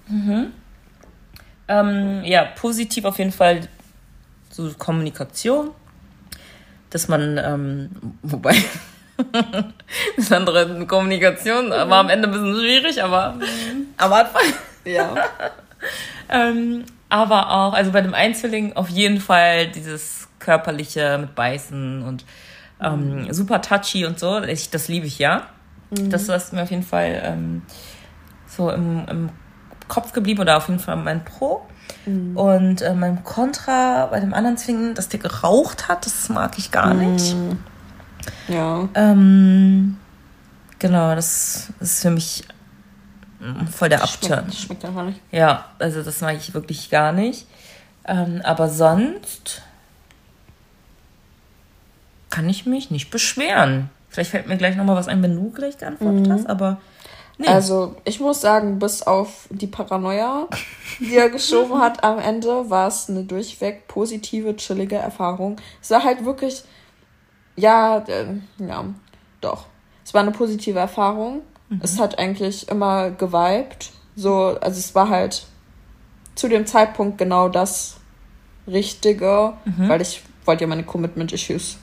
Mhm. 0.07 0.53
Ähm, 1.67 2.23
ja, 2.23 2.45
positiv 2.45 3.05
auf 3.05 3.17
jeden 3.17 3.31
Fall 3.31 3.67
so 4.49 4.71
Kommunikation, 4.77 5.71
dass 6.89 7.07
man, 7.07 7.39
ähm, 7.43 7.89
wobei 8.21 8.55
das 10.17 10.31
andere 10.31 10.85
Kommunikation 10.85 11.69
war 11.69 11.99
am 11.99 12.09
Ende 12.09 12.27
ein 12.27 12.31
bisschen 12.31 12.55
schwierig, 12.55 13.03
aber 13.03 13.35
am 13.97 14.13
Anfang. 14.13 14.41
Ja. 14.85 15.15
ähm, 16.29 16.85
aber 17.09 17.51
auch, 17.51 17.73
also 17.73 17.91
bei 17.91 18.01
dem 18.01 18.13
Einzwilling 18.13 18.73
auf 18.75 18.89
jeden 18.89 19.19
Fall 19.19 19.67
dieses 19.67 20.27
körperliche 20.39 21.17
mit 21.17 21.35
Beißen 21.35 22.03
und 22.03 22.25
ähm, 22.81 23.23
mhm. 23.23 23.33
super 23.33 23.61
touchy 23.61 24.05
und 24.05 24.19
so. 24.19 24.41
Ich, 24.43 24.69
das 24.69 24.87
liebe 24.87 25.05
ich 25.05 25.19
ja. 25.19 25.47
Mhm. 25.89 26.09
Das 26.09 26.29
ist 26.29 26.53
mir 26.53 26.63
auf 26.63 26.71
jeden 26.71 26.83
Fall 26.83 27.21
ähm, 27.23 27.63
so 28.47 28.69
im, 28.69 29.05
im 29.09 29.29
Kopf 29.87 30.13
geblieben 30.13 30.41
oder 30.41 30.57
auf 30.57 30.67
jeden 30.67 30.79
Fall 30.79 30.95
mein 30.95 31.25
Pro. 31.25 31.61
Mhm. 32.05 32.37
Und 32.37 32.81
äh, 32.81 32.93
mein 32.93 33.23
Contra 33.23 34.05
bei 34.05 34.19
dem 34.19 34.33
anderen 34.33 34.57
Zwingen, 34.57 34.93
dass 34.93 35.09
der 35.09 35.19
geraucht 35.19 35.87
hat, 35.87 36.05
das 36.05 36.29
mag 36.29 36.57
ich 36.57 36.71
gar 36.71 36.93
mhm. 36.93 37.13
nicht. 37.13 37.35
Ja. 38.47 38.87
Ähm, 38.95 39.97
genau, 40.79 41.15
das 41.15 41.69
ist 41.79 42.01
für 42.01 42.11
mich 42.11 42.43
mm, 43.39 43.67
voll 43.67 43.89
der 43.89 44.03
Abturn. 44.03 44.45
Schmeckt, 44.45 44.55
schmeckt 44.55 44.85
einfach 44.85 45.05
nicht. 45.05 45.19
Ja, 45.31 45.65
also 45.79 46.03
das 46.03 46.21
mag 46.21 46.35
ich 46.37 46.53
wirklich 46.53 46.89
gar 46.89 47.11
nicht. 47.11 47.47
Ähm, 48.05 48.41
aber 48.43 48.69
sonst 48.69 49.61
kann 52.29 52.49
ich 52.49 52.65
mich 52.65 52.91
nicht 52.91 53.09
beschweren. 53.11 53.89
Vielleicht 54.09 54.31
fällt 54.31 54.47
mir 54.47 54.57
gleich 54.57 54.75
nochmal 54.75 54.95
was 54.95 55.07
ein, 55.07 55.21
wenn 55.21 55.35
du 55.35 55.51
gleich 55.51 55.77
geantwortet 55.77 56.27
mhm. 56.27 56.33
hast, 56.33 56.49
aber 56.49 56.79
nee. 57.37 57.47
Also, 57.47 57.95
ich 58.05 58.19
muss 58.19 58.41
sagen, 58.41 58.79
bis 58.79 59.03
auf 59.03 59.47
die 59.51 59.67
Paranoia, 59.67 60.47
die 60.99 61.15
er 61.15 61.29
geschoben 61.29 61.79
hat 61.79 62.03
am 62.03 62.19
Ende, 62.19 62.69
war 62.69 62.87
es 62.87 63.09
eine 63.09 63.23
durchweg 63.23 63.87
positive, 63.87 64.55
chillige 64.55 64.95
Erfahrung. 64.95 65.57
Es 65.81 65.91
war 65.91 66.03
halt 66.03 66.25
wirklich, 66.25 66.63
ja, 67.59 67.99
äh, 68.07 68.25
ja, 68.57 68.85
doch. 69.41 69.65
Es 70.03 70.13
war 70.13 70.21
eine 70.21 70.31
positive 70.31 70.79
Erfahrung. 70.79 71.41
Mhm. 71.69 71.81
Es 71.83 71.99
hat 71.99 72.17
eigentlich 72.17 72.67
immer 72.69 73.11
geweibt. 73.11 73.91
So, 74.15 74.57
also 74.59 74.79
es 74.79 74.95
war 74.95 75.09
halt 75.09 75.45
zu 76.35 76.47
dem 76.47 76.65
Zeitpunkt 76.65 77.17
genau 77.17 77.49
das 77.49 77.97
Richtige, 78.67 79.53
mhm. 79.65 79.89
weil 79.89 80.01
ich 80.01 80.23
wollte 80.45 80.63
ja 80.63 80.67
meine 80.67 80.83
Commitment-Issues 80.83 81.77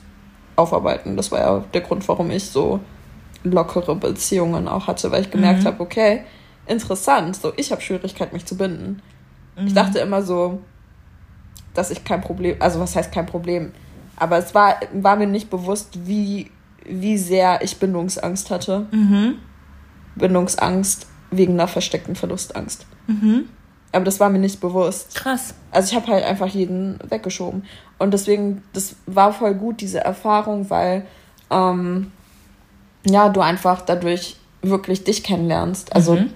aufarbeiten. 0.55 1.15
Das 1.15 1.31
war 1.31 1.39
ja 1.39 1.63
der 1.73 1.81
Grund, 1.81 2.07
warum 2.07 2.31
ich 2.31 2.45
so 2.45 2.79
lockere 3.43 3.95
Beziehungen 3.95 4.67
auch 4.67 4.87
hatte, 4.87 5.11
weil 5.11 5.21
ich 5.21 5.31
gemerkt 5.31 5.61
mhm. 5.61 5.67
habe, 5.67 5.81
okay, 5.81 6.23
interessant, 6.65 7.35
so 7.35 7.53
ich 7.55 7.71
habe 7.71 7.81
Schwierigkeit, 7.81 8.33
mich 8.33 8.45
zu 8.45 8.57
binden. 8.57 9.01
Mhm. 9.55 9.67
Ich 9.67 9.73
dachte 9.73 9.99
immer 9.99 10.21
so, 10.21 10.59
dass 11.73 11.91
ich 11.91 12.03
kein 12.03 12.21
Problem, 12.21 12.57
also 12.59 12.79
was 12.79 12.95
heißt 12.95 13.11
kein 13.11 13.25
Problem, 13.25 13.71
aber 14.17 14.37
es 14.37 14.53
war, 14.53 14.79
war 14.93 15.15
mir 15.15 15.27
nicht 15.27 15.49
bewusst, 15.49 16.07
wie, 16.07 16.51
wie 16.83 17.17
sehr 17.17 17.61
ich 17.61 17.77
Bindungsangst 17.77 18.49
hatte. 18.49 18.87
Mhm. 18.91 19.35
Bindungsangst 20.15 21.07
wegen 21.29 21.53
einer 21.53 21.67
versteckten 21.67 22.15
Verlustangst. 22.15 22.85
Mhm. 23.05 23.47
Aber 23.91 24.03
das 24.03 24.19
war 24.19 24.29
mir 24.29 24.39
nicht 24.39 24.59
bewusst. 24.59 25.15
Krass. 25.15 25.53
Also 25.71 25.91
ich 25.91 25.95
habe 25.95 26.11
halt 26.11 26.23
einfach 26.23 26.47
jeden 26.47 26.99
weggeschoben. 27.07 27.63
Und 27.99 28.13
deswegen, 28.13 28.63
das 28.73 28.95
war 29.05 29.31
voll 29.33 29.53
gut, 29.53 29.81
diese 29.81 29.99
Erfahrung, 29.99 30.69
weil 30.69 31.05
ähm, 31.49 32.11
ja, 33.05 33.29
du 33.29 33.41
einfach 33.41 33.81
dadurch 33.81 34.37
wirklich 34.61 35.03
dich 35.03 35.23
kennenlernst. 35.23 35.95
Also 35.95 36.15
mhm. 36.15 36.31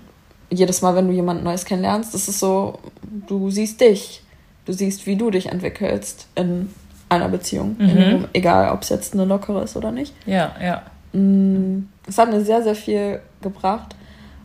jedes 0.51 0.81
Mal, 0.81 0.95
wenn 0.95 1.07
du 1.07 1.13
jemand 1.13 1.43
Neues 1.43 1.65
kennenlernst, 1.65 2.13
das 2.13 2.27
ist 2.27 2.39
so, 2.39 2.79
du 3.27 3.49
siehst 3.49 3.81
dich. 3.81 4.23
Du 4.65 4.73
siehst, 4.73 5.07
wie 5.07 5.15
du 5.15 5.31
dich 5.31 5.47
entwickelst 5.47 6.27
in 6.35 6.69
einer 7.11 7.29
Beziehung. 7.29 7.75
Mhm. 7.77 7.89
In, 7.89 8.27
egal, 8.33 8.71
ob 8.71 8.83
es 8.83 8.89
jetzt 8.89 9.13
eine 9.13 9.25
lockere 9.25 9.63
ist 9.63 9.75
oder 9.75 9.91
nicht. 9.91 10.13
Ja, 10.25 10.51
ja. 10.61 10.81
Mm, 11.11 11.89
es 12.07 12.17
hat 12.17 12.31
mir 12.31 12.41
sehr, 12.41 12.63
sehr 12.63 12.75
viel 12.75 13.19
gebracht. 13.41 13.95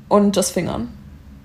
Und 0.09 0.37
das 0.37 0.51
Fingern. 0.51 0.89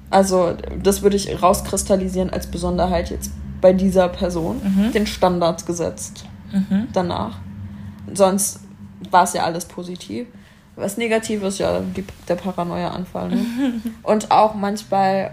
Also, 0.09 0.53
das 0.83 1.01
würde 1.01 1.15
ich 1.15 1.41
rauskristallisieren 1.41 2.29
als 2.31 2.47
Besonderheit 2.47 3.09
jetzt 3.09 3.31
bei 3.61 3.73
dieser 3.73 4.09
Person. 4.09 4.61
Mhm. 4.63 4.91
Den 4.91 5.07
Standard 5.07 5.65
gesetzt. 5.65 6.25
Mhm. 6.51 6.87
Danach. 6.91 7.37
Sonst 8.13 8.59
war 9.09 9.23
es 9.23 9.33
ja 9.33 9.43
alles 9.43 9.65
positiv. 9.65 10.27
Was 10.75 10.97
negativ 10.97 11.43
ist, 11.43 11.59
ja 11.59 11.81
die, 11.81 12.03
der 12.27 12.35
Paranoia-Anfall. 12.35 13.29
Ne? 13.29 13.45
Und 14.03 14.31
auch 14.31 14.55
manchmal, 14.55 15.31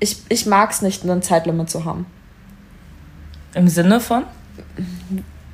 ich, 0.00 0.18
ich 0.28 0.46
mag 0.46 0.70
es 0.70 0.82
nicht, 0.82 1.04
ein 1.04 1.22
Zeitlimit 1.22 1.68
zu 1.68 1.84
haben. 1.84 2.06
Im 3.54 3.68
Sinne 3.68 4.00
von? 4.00 4.24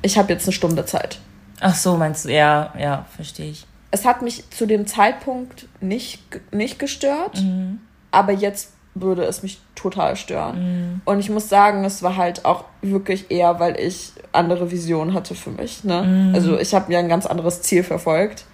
Ich 0.01 0.17
habe 0.17 0.31
jetzt 0.31 0.45
eine 0.45 0.53
Stunde 0.53 0.85
Zeit. 0.85 1.19
Ach 1.59 1.75
so, 1.75 1.97
meinst 1.97 2.25
du? 2.25 2.29
Ja, 2.31 2.73
ja, 2.79 3.05
verstehe 3.15 3.51
ich. 3.51 3.65
es 3.91 4.05
hat 4.05 4.21
mich 4.21 4.49
zu 4.51 4.65
dem 4.65 4.85
Zeitpunkt 4.87 5.67
nicht, 5.81 6.21
nicht 6.53 6.79
gestört, 6.79 7.41
mhm. 7.41 7.79
aber 8.11 8.31
jetzt 8.33 8.73
würde 8.95 9.23
es 9.23 9.43
mich 9.43 9.59
total 9.75 10.15
stören. 10.15 10.59
Mhm. 10.59 11.01
Und 11.05 11.19
ich 11.19 11.29
muss 11.29 11.49
sagen, 11.49 11.85
es 11.85 12.03
war 12.03 12.17
halt 12.17 12.45
auch 12.45 12.65
wirklich 12.81 13.31
eher, 13.31 13.59
weil 13.59 13.79
ich 13.79 14.13
andere 14.31 14.71
Visionen 14.71 15.13
hatte 15.13 15.35
für 15.35 15.51
mich. 15.51 15.83
Ne? 15.83 16.03
Mhm. 16.03 16.35
Also 16.35 16.59
ich 16.59 16.73
habe 16.73 16.91
mir 16.91 16.99
ein 16.99 17.09
ganz 17.09 17.25
anderes 17.25 17.61
Ziel 17.61 17.83
verfolgt 17.83 18.45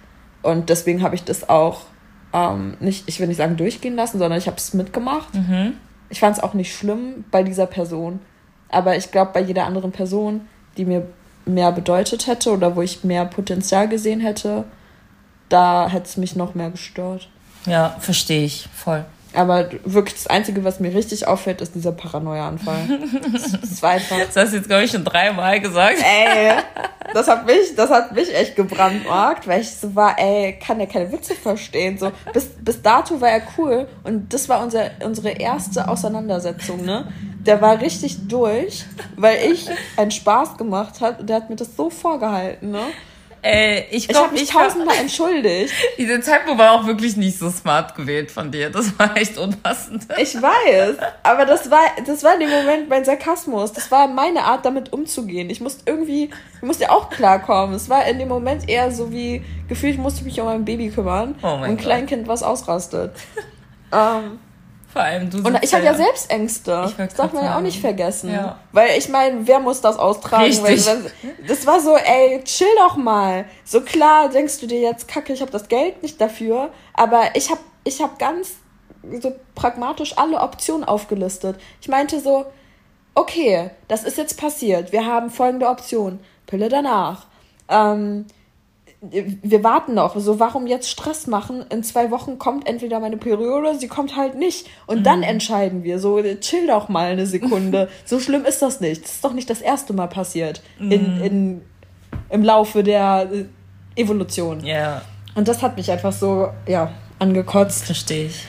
und 0.42 0.68
deswegen 0.68 1.02
habe 1.02 1.14
ich 1.14 1.24
das 1.24 1.48
auch 1.48 1.82
ähm, 2.32 2.76
nicht, 2.80 3.08
ich 3.08 3.18
will 3.18 3.26
nicht 3.26 3.38
sagen 3.38 3.56
durchgehen 3.56 3.96
lassen, 3.96 4.18
sondern 4.18 4.38
ich 4.38 4.46
habe 4.46 4.56
es 4.56 4.74
mitgemacht. 4.74 5.34
Mhm. 5.34 5.74
Ich 6.08 6.20
fand 6.20 6.36
es 6.36 6.42
auch 6.42 6.54
nicht 6.54 6.74
schlimm 6.74 7.24
bei 7.30 7.42
dieser 7.42 7.66
Person, 7.66 8.20
aber 8.68 8.96
ich 8.96 9.10
glaube 9.10 9.32
bei 9.34 9.40
jeder 9.40 9.66
anderen 9.66 9.92
Person, 9.92 10.42
die 10.76 10.84
mir 10.84 11.06
mehr 11.44 11.72
bedeutet 11.72 12.26
hätte 12.26 12.50
oder 12.50 12.76
wo 12.76 12.82
ich 12.82 13.04
mehr 13.04 13.24
Potenzial 13.24 13.88
gesehen 13.88 14.20
hätte, 14.20 14.64
da 15.48 15.88
hätte 15.88 16.06
es 16.06 16.16
mich 16.16 16.34
noch 16.34 16.54
mehr 16.54 16.70
gestört. 16.70 17.28
Ja, 17.66 17.96
verstehe 18.00 18.44
ich 18.44 18.68
voll. 18.74 19.04
Aber 19.36 19.68
wirklich 19.84 20.14
das 20.14 20.26
Einzige, 20.28 20.64
was 20.64 20.80
mir 20.80 20.94
richtig 20.94 21.26
auffällt, 21.26 21.60
ist 21.60 21.74
dieser 21.74 21.92
Paranoia-Anfall. 21.92 22.88
Das 23.60 23.82
war 23.82 23.90
einfach. 23.90 24.16
Das 24.18 24.36
hast 24.36 24.52
du 24.52 24.56
jetzt, 24.56 24.68
glaube 24.68 24.84
ich, 24.84 24.90
schon 24.90 25.04
dreimal 25.04 25.60
gesagt. 25.60 25.98
Ey, 25.98 26.52
das 27.14 27.28
hat 27.28 27.44
mich, 27.44 27.74
das 27.76 27.90
hat 27.90 28.12
mich 28.12 28.34
echt 28.34 28.56
gebrandmarkt, 28.56 29.46
weil 29.46 29.60
ich 29.60 29.70
so 29.76 29.94
war, 29.94 30.18
ey, 30.18 30.58
kann 30.58 30.78
der 30.78 30.86
keine 30.86 31.12
Witze 31.12 31.34
verstehen. 31.34 31.98
So, 31.98 32.12
bis, 32.32 32.46
bis 32.46 32.80
dato 32.80 33.20
war 33.20 33.28
er 33.28 33.42
cool 33.58 33.88
und 34.04 34.32
das 34.32 34.48
war 34.48 34.62
unser, 34.62 34.90
unsere 35.04 35.30
erste 35.30 35.86
Auseinandersetzung, 35.88 36.84
ne? 36.84 37.12
Der 37.46 37.60
war 37.60 37.80
richtig 37.80 38.28
durch, 38.28 38.84
weil 39.16 39.52
ich 39.52 39.66
einen 39.96 40.10
Spaß 40.10 40.56
gemacht 40.56 41.00
hat 41.00 41.20
und 41.20 41.28
der 41.28 41.36
hat 41.36 41.50
mir 41.50 41.56
das 41.56 41.76
so 41.76 41.90
vorgehalten, 41.90 42.70
ne? 42.70 42.86
Äh, 43.46 43.84
ich 43.90 44.10
ich 44.10 44.16
habe 44.16 44.32
mich 44.32 44.48
tausendmal 44.48 44.96
entschuldigt. 44.96 45.72
Diese 45.98 46.18
Tempo 46.20 46.58
war 46.58 46.72
auch 46.72 46.86
wirklich 46.86 47.16
nicht 47.16 47.38
so 47.38 47.48
smart 47.48 47.94
gewählt 47.94 48.32
von 48.32 48.50
dir. 48.50 48.70
Das 48.70 48.98
war 48.98 49.16
echt 49.16 49.38
unpassend. 49.38 50.04
Ich 50.18 50.34
weiß, 50.34 50.96
aber 51.22 51.44
das 51.44 51.70
war, 51.70 51.82
das 52.04 52.24
war 52.24 52.34
in 52.34 52.40
dem 52.40 52.50
Moment 52.50 52.88
mein 52.88 53.04
Sarkasmus. 53.04 53.72
Das 53.72 53.88
war 53.92 54.08
meine 54.08 54.42
Art, 54.42 54.64
damit 54.64 54.92
umzugehen. 54.92 55.48
Ich 55.48 55.60
musste 55.60 55.82
irgendwie, 55.86 56.30
ich 56.56 56.62
musste 56.62 56.90
auch 56.90 57.08
klarkommen. 57.08 57.76
Es 57.76 57.88
war 57.88 58.04
in 58.06 58.18
dem 58.18 58.28
Moment 58.28 58.68
eher 58.68 58.90
so 58.90 59.12
wie, 59.12 59.44
gefühlt, 59.68 59.94
ich 59.94 60.00
musste 60.00 60.24
mich 60.24 60.40
um 60.40 60.46
mein 60.46 60.64
Baby 60.64 60.88
kümmern. 60.88 61.36
Oh 61.42 61.46
mein 61.46 61.54
und 61.54 61.64
ein 61.64 61.76
Kleinkind, 61.76 62.26
was 62.26 62.42
ausrastet. 62.42 63.12
ähm, 63.92 64.40
vor 64.96 65.04
allem 65.04 65.28
du. 65.28 65.38
Und 65.38 65.62
ich 65.62 65.74
habe 65.74 65.84
ja, 65.84 65.92
selbst 65.92 66.30
Ängste. 66.30 66.90
Das 66.96 67.14
darf 67.14 67.32
man 67.34 67.44
ja 67.44 67.58
auch 67.58 67.60
nicht 67.60 67.80
vergessen. 67.80 68.32
Ja. 68.32 68.58
Weil 68.72 68.96
ich 68.96 69.10
meine, 69.10 69.46
wer 69.46 69.60
muss 69.60 69.82
das 69.82 69.98
austragen? 69.98 70.44
Richtig. 70.44 70.86
Weil, 70.86 71.12
das 71.46 71.66
war 71.66 71.80
so, 71.80 71.96
ey, 71.96 72.42
chill 72.44 72.66
doch 72.78 72.96
mal. 72.96 73.44
So 73.64 73.82
klar 73.82 74.30
denkst 74.30 74.58
du 74.60 74.66
dir 74.66 74.80
jetzt, 74.80 75.06
kacke, 75.06 75.34
ich 75.34 75.42
habe 75.42 75.50
das 75.50 75.68
Geld 75.68 76.02
nicht 76.02 76.18
dafür. 76.18 76.70
Aber 76.94 77.24
ich 77.34 77.50
habe 77.50 77.60
ich 77.84 78.00
hab 78.00 78.18
ganz 78.18 78.54
so 79.20 79.34
pragmatisch 79.54 80.16
alle 80.16 80.40
Optionen 80.40 80.84
aufgelistet. 80.84 81.60
Ich 81.82 81.88
meinte 81.88 82.18
so, 82.20 82.46
okay, 83.14 83.70
das 83.88 84.02
ist 84.02 84.16
jetzt 84.16 84.40
passiert. 84.40 84.92
Wir 84.92 85.04
haben 85.04 85.28
folgende 85.28 85.68
Option. 85.68 86.20
Pille 86.46 86.70
danach. 86.70 87.26
Ähm, 87.68 88.24
wir 89.10 89.64
warten 89.64 89.94
noch. 89.94 90.16
So, 90.16 90.40
warum 90.40 90.66
jetzt 90.66 90.88
Stress 90.88 91.26
machen? 91.26 91.64
In 91.70 91.82
zwei 91.82 92.10
Wochen 92.10 92.38
kommt 92.38 92.68
entweder 92.68 93.00
meine 93.00 93.16
Periode, 93.16 93.78
sie 93.78 93.88
kommt 93.88 94.16
halt 94.16 94.36
nicht. 94.36 94.66
Und 94.86 95.00
mhm. 95.00 95.02
dann 95.04 95.22
entscheiden 95.22 95.82
wir. 95.84 95.98
So, 95.98 96.22
chill 96.40 96.66
doch 96.66 96.88
mal 96.88 97.06
eine 97.06 97.26
Sekunde. 97.26 97.88
so 98.04 98.20
schlimm 98.20 98.44
ist 98.44 98.62
das 98.62 98.80
nicht. 98.80 99.04
Das 99.04 99.12
ist 99.14 99.24
doch 99.24 99.32
nicht 99.32 99.50
das 99.50 99.60
erste 99.60 99.92
Mal 99.92 100.08
passiert. 100.08 100.62
Mhm. 100.78 100.92
In, 100.92 101.20
in, 101.20 101.62
Im 102.30 102.42
Laufe 102.42 102.82
der 102.82 103.28
äh, 103.32 103.44
Evolution. 104.00 104.64
Ja. 104.64 104.74
Yeah. 104.74 105.02
Und 105.34 105.48
das 105.48 105.62
hat 105.62 105.76
mich 105.76 105.90
einfach 105.90 106.12
so, 106.12 106.48
ja, 106.66 106.92
angekotzt. 107.18 107.84
Verstehe 107.84 108.26
ich. 108.26 108.46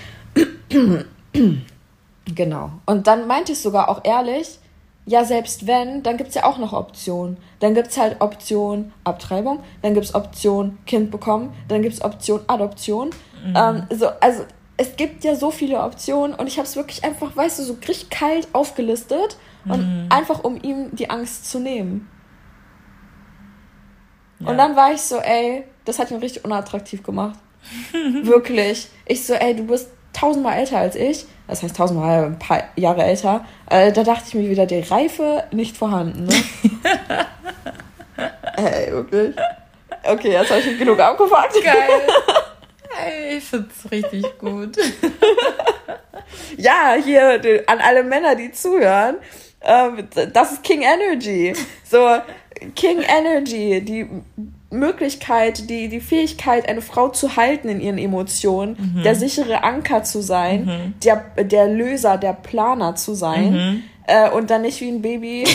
genau. 2.36 2.72
Und 2.86 3.08
dann 3.08 3.28
meinte 3.28 3.52
ich 3.52 3.60
sogar 3.60 3.90
auch 3.90 4.02
ehrlich, 4.04 4.60
ja, 5.08 5.24
selbst 5.24 5.66
wenn, 5.68 6.04
dann 6.04 6.18
gibt 6.18 6.30
es 6.30 6.36
ja 6.36 6.44
auch 6.44 6.58
noch 6.58 6.74
Optionen. 6.74 7.38
Dann 7.62 7.74
gibt 7.74 7.88
es 7.88 7.98
halt 7.98 8.20
Option 8.20 8.92
Abtreibung, 9.06 9.62
dann 9.82 9.94
gibt 9.94 10.06
es 10.06 10.14
Option 10.14 10.78
Kind 10.86 11.12
bekommen, 11.12 11.54
dann 11.70 11.82
gibt 11.82 11.96
es 11.96 12.04
Option 12.04 12.42
Adoption. 12.48 13.12
Mhm. 13.44 13.56
Ähm, 13.56 13.84
so, 13.90 14.10
also 14.20 14.44
es 14.76 14.98
gibt 14.98 15.24
ja 15.24 15.36
so 15.36 15.50
viele 15.50 15.82
Optionen 15.82 16.36
und 16.36 16.48
ich 16.48 16.58
habe 16.58 16.68
es 16.68 16.76
wirklich 16.76 17.06
einfach, 17.06 17.36
weißt 17.36 17.60
du, 17.60 17.64
so 17.64 17.78
richtig 17.88 18.10
kalt 18.10 18.50
aufgelistet 18.52 19.38
mhm. 19.64 19.72
und 19.72 20.08
einfach 20.10 20.44
um 20.44 20.62
ihm 20.62 20.94
die 20.94 21.10
Angst 21.10 21.50
zu 21.50 21.60
nehmen. 21.60 22.10
Ja. 24.40 24.50
Und 24.50 24.58
dann 24.58 24.76
war 24.76 24.92
ich 24.92 25.02
so, 25.02 25.20
ey, 25.20 25.64
das 25.86 26.00
hat 26.00 26.12
ihn 26.12 26.18
richtig 26.18 26.44
unattraktiv 26.44 27.02
gemacht. 27.02 27.40
wirklich. 28.24 28.90
Ich 29.06 29.26
so, 29.26 29.34
ey, 29.34 29.56
du 29.56 29.64
bist 29.64 29.90
tausendmal 30.18 30.58
älter 30.58 30.78
als 30.78 30.96
ich 30.96 31.26
das 31.48 31.64
heißt 31.64 31.76
tausendmal 31.76 32.26
ein 32.26 32.40
paar 32.40 32.64
Jahre 32.76 33.04
älter, 33.04 33.46
äh, 33.70 33.92
da 33.92 34.04
dachte 34.04 34.26
ich 34.28 34.34
mir 34.34 34.50
wieder, 34.50 34.66
die 34.66 34.80
Reife 34.80 35.46
nicht 35.52 35.78
vorhanden. 35.78 36.26
Ne? 36.26 36.36
Ey, 38.58 38.92
wirklich. 38.92 39.36
Okay, 40.04 40.32
jetzt 40.32 40.52
habe 40.52 40.60
ich 40.60 40.78
genug 40.78 41.00
abgefragt. 41.00 41.54
Geil. 41.64 41.74
Ey, 43.06 43.38
ich 43.38 43.44
finde 43.44 43.70
es 43.70 43.92
richtig 43.92 44.38
gut. 44.40 44.78
ja, 46.58 46.96
hier 47.04 47.64
an 47.68 47.80
alle 47.80 48.04
Männer, 48.04 48.36
die 48.36 48.52
zuhören, 48.52 49.18
äh, 49.62 50.04
das 50.34 50.54
ist 50.54 50.64
King 50.64 50.82
Energy. 50.82 51.54
So, 51.84 52.18
King 52.76 53.04
Energy, 53.04 53.82
die 53.82 54.10
Möglichkeit, 54.70 55.70
die, 55.70 55.88
die 55.88 56.02
Fähigkeit, 56.02 56.68
eine 56.68 56.82
Frau 56.82 57.10
zu 57.10 57.38
halten 57.38 57.70
in 57.70 57.80
ihren 57.80 57.98
Emotionen, 57.98 58.96
mhm. 58.96 59.04
der 59.04 59.16
sichere 59.16 59.64
Anker 59.64 60.04
zu 60.04 60.22
sein, 60.22 60.66
mhm. 60.66 60.94
der, 61.04 61.24
der 61.44 61.68
Löser, 61.68 62.18
der 62.18 62.34
Planer 62.34 62.96
zu 62.96 63.14
sein 63.14 63.54
mhm. 63.54 63.84
äh, 64.08 64.30
und 64.30 64.50
dann 64.50 64.64
nicht 64.64 64.82
wie 64.82 64.90
ein 64.90 65.02
Baby 65.02 65.46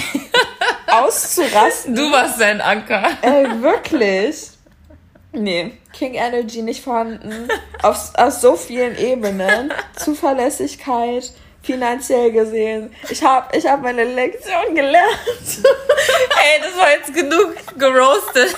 auszurasten. 0.87 1.95
Du 1.95 2.11
warst 2.11 2.39
sein 2.39 2.61
Anker. 2.61 3.11
Ey, 3.21 3.63
wirklich. 3.63 4.51
Nee, 5.33 5.73
King 5.93 6.15
Energy 6.15 6.63
nicht 6.63 6.83
vorhanden. 6.83 7.49
auf, 7.83 8.13
auf 8.17 8.33
so 8.33 8.57
vielen 8.57 8.97
Ebenen. 8.99 9.73
Zuverlässigkeit, 9.97 11.33
finanziell 11.63 12.33
gesehen. 12.33 12.95
Ich 13.11 13.23
habe 13.23 13.57
ich 13.57 13.67
hab 13.67 13.83
meine 13.83 14.05
Lektion 14.05 14.75
gelernt. 14.75 15.19
Ey, 15.45 16.61
das 16.63 16.79
war 16.79 16.91
jetzt 16.91 17.15
genug 17.15 17.79
geroastet. 17.79 18.57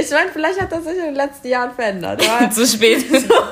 Ich 0.00 0.10
meine, 0.10 0.30
vielleicht 0.30 0.60
hat 0.60 0.70
das 0.70 0.84
sich 0.84 0.96
in 0.96 1.06
den 1.06 1.14
letzten 1.14 1.48
Jahren 1.48 1.74
verändert. 1.74 2.22
Zu 2.52 2.66
spät. 2.66 3.04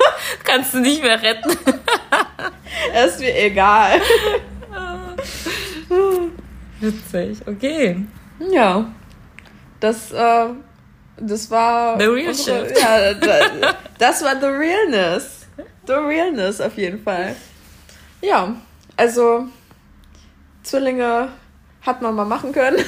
Kannst 0.45 0.75
du 0.75 0.79
nicht 0.79 1.03
mehr 1.03 1.21
retten. 1.21 1.51
ist 3.07 3.21
mir 3.21 3.37
egal. 3.37 4.01
Witzig, 6.81 7.39
okay. 7.47 8.07
Ja. 8.39 8.87
Das 9.81 10.13
äh, 10.13 10.47
das 11.17 11.51
war. 11.51 11.99
The 11.99 12.07
real 12.07 12.29
unsere, 12.29 12.69
shit. 12.69 12.79
Ja, 12.79 13.15
das, 13.15 13.51
das 13.99 14.25
war 14.25 14.39
the 14.41 14.47
realness. 14.47 15.47
The 15.87 15.95
realness 15.95 16.61
auf 16.61 16.77
jeden 16.77 17.03
Fall. 17.03 17.35
Ja, 18.21 18.55
also 18.97 19.47
Zwillinge 20.63 21.29
hat 21.87 22.03
man 22.03 22.15
mal 22.15 22.27
machen 22.27 22.53
können. 22.53 22.79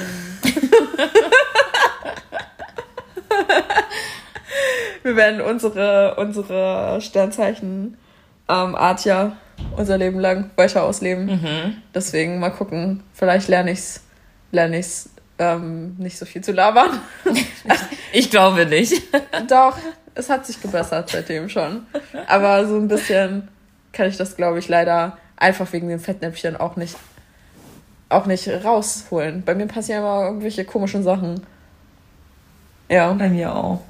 Wir 5.03 5.15
werden 5.15 5.41
unsere, 5.41 6.15
unsere 6.17 6.99
Sternzeichen 7.01 7.97
ähm, 8.47 8.75
Artja 8.75 9.37
unser 9.75 9.97
Leben 9.97 10.19
lang 10.19 10.51
weiter 10.55 10.83
ausleben. 10.83 11.25
Mhm. 11.25 11.81
Deswegen 11.93 12.39
mal 12.39 12.49
gucken. 12.49 13.03
Vielleicht 13.13 13.47
lerne 13.47 13.71
ich 13.71 13.79
es 13.79 14.03
lerne 14.51 14.79
ich's, 14.79 15.09
ähm, 15.37 15.95
nicht 15.97 16.17
so 16.17 16.25
viel 16.25 16.43
zu 16.43 16.51
labern. 16.51 16.99
ich 18.13 18.29
glaube 18.29 18.65
nicht. 18.65 19.01
Doch, 19.49 19.77
es 20.15 20.29
hat 20.29 20.45
sich 20.45 20.61
gebessert 20.61 21.09
seitdem 21.09 21.49
schon. 21.49 21.85
Aber 22.27 22.67
so 22.67 22.75
ein 22.75 22.87
bisschen 22.87 23.47
kann 23.93 24.07
ich 24.07 24.17
das, 24.17 24.35
glaube 24.35 24.59
ich, 24.59 24.67
leider 24.67 25.17
einfach 25.37 25.71
wegen 25.71 25.87
den 25.87 25.99
Fettnäpfchen 25.99 26.57
auch 26.57 26.75
nicht, 26.75 26.95
auch 28.09 28.25
nicht 28.25 28.47
rausholen. 28.47 29.43
Bei 29.45 29.55
mir 29.55 29.67
passieren 29.67 30.01
immer 30.01 30.25
irgendwelche 30.25 30.65
komischen 30.65 31.03
Sachen. 31.03 31.41
Ja. 32.89 33.13
Bei 33.13 33.29
mir 33.29 33.55
auch. 33.55 33.81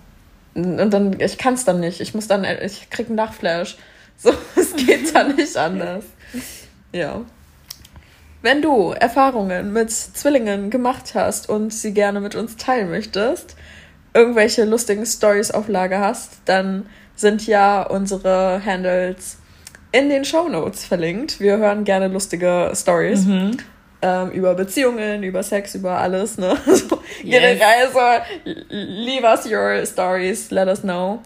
Und 0.53 0.91
dann, 0.91 1.19
ich 1.19 1.37
kann 1.37 1.53
es 1.53 1.63
dann 1.63 1.79
nicht. 1.79 2.01
Ich 2.01 2.13
muss 2.13 2.27
dann, 2.27 2.43
ich 2.43 2.89
krieg 2.89 3.07
einen 3.07 3.15
Nachflash. 3.15 3.77
So, 4.21 4.33
es 4.57 4.75
geht 4.75 5.15
dann 5.15 5.37
nicht 5.37 5.55
anders. 5.55 6.03
Ja. 6.91 7.21
Wenn 8.41 8.61
du 8.61 8.91
Erfahrungen 8.91 9.71
mit 9.71 9.91
Zwillingen 9.91 10.69
gemacht 10.69 11.15
hast 11.15 11.47
und 11.47 11.73
sie 11.73 11.93
gerne 11.93 12.19
mit 12.19 12.35
uns 12.35 12.57
teilen 12.57 12.89
möchtest, 12.89 13.55
irgendwelche 14.13 14.65
lustigen 14.65 15.05
Stories 15.05 15.51
auf 15.51 15.69
Lager 15.69 16.01
hast, 16.01 16.39
dann 16.43 16.87
sind 17.15 17.47
ja 17.47 17.81
unsere 17.83 18.61
Handles 18.65 19.37
in 19.93 20.09
den 20.09 20.25
Show 20.25 20.49
Notes 20.49 20.83
verlinkt. 20.83 21.39
Wir 21.39 21.57
hören 21.57 21.85
gerne 21.85 22.09
lustige 22.09 22.73
Stories. 22.75 23.25
Mhm. 23.25 23.57
Ähm, 24.01 24.31
über 24.31 24.55
Beziehungen, 24.55 25.23
über 25.23 25.43
Sex, 25.43 25.75
über 25.75 25.97
alles, 25.97 26.37
ne? 26.37 26.57
So, 26.65 27.01
yes. 27.23 27.59
Reise, 27.61 28.23
leave 28.69 29.25
us 29.25 29.45
your 29.45 29.85
stories, 29.85 30.51
let 30.51 30.67
us 30.67 30.81
know. 30.81 31.21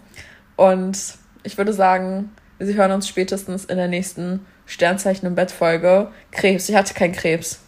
Und 0.55 0.97
ich 1.43 1.57
würde 1.57 1.73
sagen, 1.73 2.31
wir 2.59 2.73
hören 2.75 2.91
uns 2.91 3.07
spätestens 3.07 3.65
in 3.65 3.77
der 3.77 3.87
nächsten 3.87 4.45
Sternzeichen 4.65 5.27
im 5.27 5.35
Bett 5.35 5.51
Folge. 5.51 6.11
Krebs. 6.31 6.69
Ich 6.69 6.75
hatte 6.75 6.93
keinen 6.93 7.13
Krebs. 7.13 7.59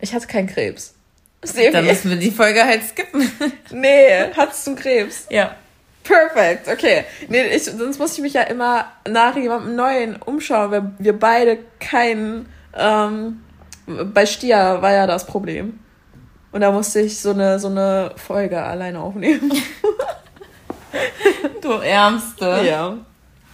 Ich 0.00 0.14
hatte 0.14 0.26
keinen 0.26 0.46
Krebs. 0.46 0.94
Sebi. 1.42 1.72
Dann 1.72 1.86
müssen 1.86 2.10
wir 2.10 2.16
die 2.16 2.30
Folge 2.30 2.64
halt 2.64 2.82
skippen. 2.82 3.30
nee, 3.70 4.32
hattest 4.36 4.66
du 4.66 4.74
Krebs? 4.74 5.26
Ja. 5.30 5.56
Perfekt, 6.06 6.68
okay. 6.68 7.04
Nee, 7.28 7.46
ich, 7.54 7.64
sonst 7.64 7.98
muss 7.98 8.14
ich 8.14 8.22
mich 8.22 8.34
ja 8.34 8.42
immer 8.42 8.86
nach 9.08 9.36
jemandem 9.36 9.76
Neuen 9.76 10.16
umschauen, 10.16 10.70
weil 10.70 10.90
wir 10.98 11.18
beide 11.18 11.58
keinen. 11.80 12.48
Ähm, 12.74 13.40
bei 13.86 14.26
Stia 14.26 14.82
war 14.82 14.92
ja 14.92 15.06
das 15.06 15.26
Problem. 15.26 15.78
Und 16.52 16.60
da 16.60 16.72
musste 16.72 17.00
ich 17.00 17.20
so 17.20 17.30
eine, 17.30 17.58
so 17.58 17.68
eine 17.68 18.12
Folge 18.16 18.62
alleine 18.62 19.00
aufnehmen. 19.00 19.52
du 21.60 21.70
Ärmste. 21.72 22.60
Ja. 22.64 22.96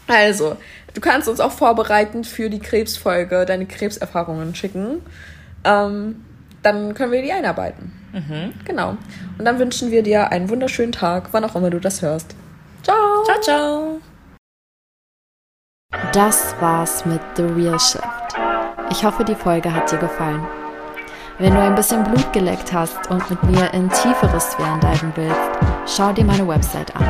Also, 0.08 0.56
du 0.94 1.00
kannst 1.00 1.28
uns 1.28 1.40
auch 1.40 1.52
vorbereitend 1.52 2.26
für 2.26 2.50
die 2.50 2.58
Krebsfolge 2.58 3.46
deine 3.46 3.66
Krebserfahrungen 3.66 4.54
schicken. 4.54 5.00
Ähm, 5.64 6.24
dann 6.62 6.94
können 6.94 7.12
wir 7.12 7.22
die 7.22 7.32
einarbeiten. 7.32 7.92
Mhm. 8.12 8.52
Genau. 8.64 8.96
Und 9.38 9.44
dann 9.44 9.58
wünschen 9.58 9.90
wir 9.90 10.02
dir 10.02 10.30
einen 10.30 10.48
wunderschönen 10.48 10.92
Tag, 10.92 11.28
wann 11.32 11.44
auch 11.44 11.56
immer 11.56 11.70
du 11.70 11.80
das 11.80 12.02
hörst. 12.02 12.34
Ciao. 12.82 13.24
Ciao, 13.24 13.40
ciao. 13.40 14.00
Das 16.12 16.54
war's 16.60 17.04
mit 17.06 17.20
The 17.36 17.42
Real 17.42 17.78
Shift. 17.78 18.04
Ich 18.90 19.04
hoffe, 19.04 19.24
die 19.24 19.34
Folge 19.34 19.72
hat 19.72 19.90
dir 19.90 19.98
gefallen. 19.98 20.46
Wenn 21.38 21.54
du 21.54 21.60
ein 21.60 21.74
bisschen 21.74 22.04
Blut 22.04 22.32
geleckt 22.32 22.72
hast 22.72 23.10
und 23.10 23.28
mit 23.30 23.42
mir 23.44 23.72
in 23.72 23.88
tiefere 23.88 24.40
Sphären 24.40 24.80
diven 24.80 25.12
willst, 25.16 25.40
schau 25.86 26.12
dir 26.12 26.24
meine 26.24 26.46
Website 26.46 26.94
an. 26.96 27.06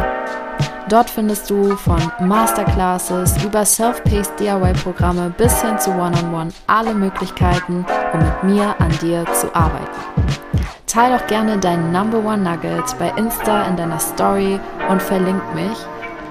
Dort 0.89 1.09
findest 1.09 1.49
du 1.49 1.77
von 1.77 2.01
Masterclasses 2.21 3.43
über 3.43 3.65
Self-Paced 3.65 4.39
DIY-Programme 4.39 5.33
bis 5.37 5.63
hin 5.63 5.79
zu 5.79 5.91
One-on-One 5.91 6.13
-on 6.13 6.49
-One 6.49 6.53
alle 6.67 6.95
Möglichkeiten, 6.95 7.87
um 8.13 8.19
mit 8.21 8.43
mir 8.45 8.75
an 8.79 8.91
dir 9.01 9.25
zu 9.33 9.55
arbeiten. 9.55 10.22
Teil 10.93 11.19
doch 11.19 11.27
gerne 11.27 11.57
deinen 11.57 11.91
Number 11.91 12.19
One 12.19 12.43
Nugget 12.43 12.99
bei 12.99 13.09
Insta 13.17 13.63
in 13.63 13.77
deiner 13.77 13.99
Story 13.99 14.61
und 14.91 15.01
verlink 15.01 15.43
mich 15.55 15.79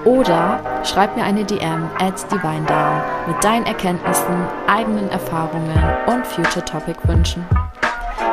oder 0.04 0.60
schreib 0.84 1.16
mir 1.16 1.24
eine 1.24 1.44
DM 1.44 1.90
at 1.98 2.30
DivineDown 2.30 3.00
mit 3.26 3.42
deinen 3.42 3.66
Erkenntnissen, 3.66 4.46
eigenen 4.68 5.10
Erfahrungen 5.10 5.82
und 6.06 6.24
Future 6.24 6.64
Topic 6.64 6.96
Wünschen. 7.08 7.44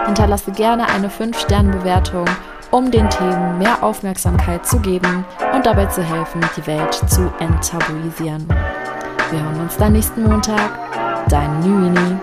Hinterlasse 0.05 0.51
gerne 0.51 0.88
eine 0.89 1.09
5-Sterne-Bewertung 1.09 2.25
um 2.69 2.91
den 2.91 3.09
Themen 3.09 3.57
mehr 3.57 3.82
Aufmerksamkeit 3.84 4.63
zu 4.67 4.80
geben 4.80 5.25
und 5.55 5.65
dabei 5.65 5.88
zu 5.88 6.03
helfen, 6.03 6.41
die 6.55 6.67
Welt 6.67 6.93
zu 6.93 7.34
enttabuisieren. 7.39 8.45
Wir 9.32 9.41
hören 9.43 9.61
uns 9.61 9.77
dann 9.77 9.93
nächsten 9.93 10.21
Montag. 10.21 10.69
Dein 11.27 11.59
Nüini. 11.61 12.17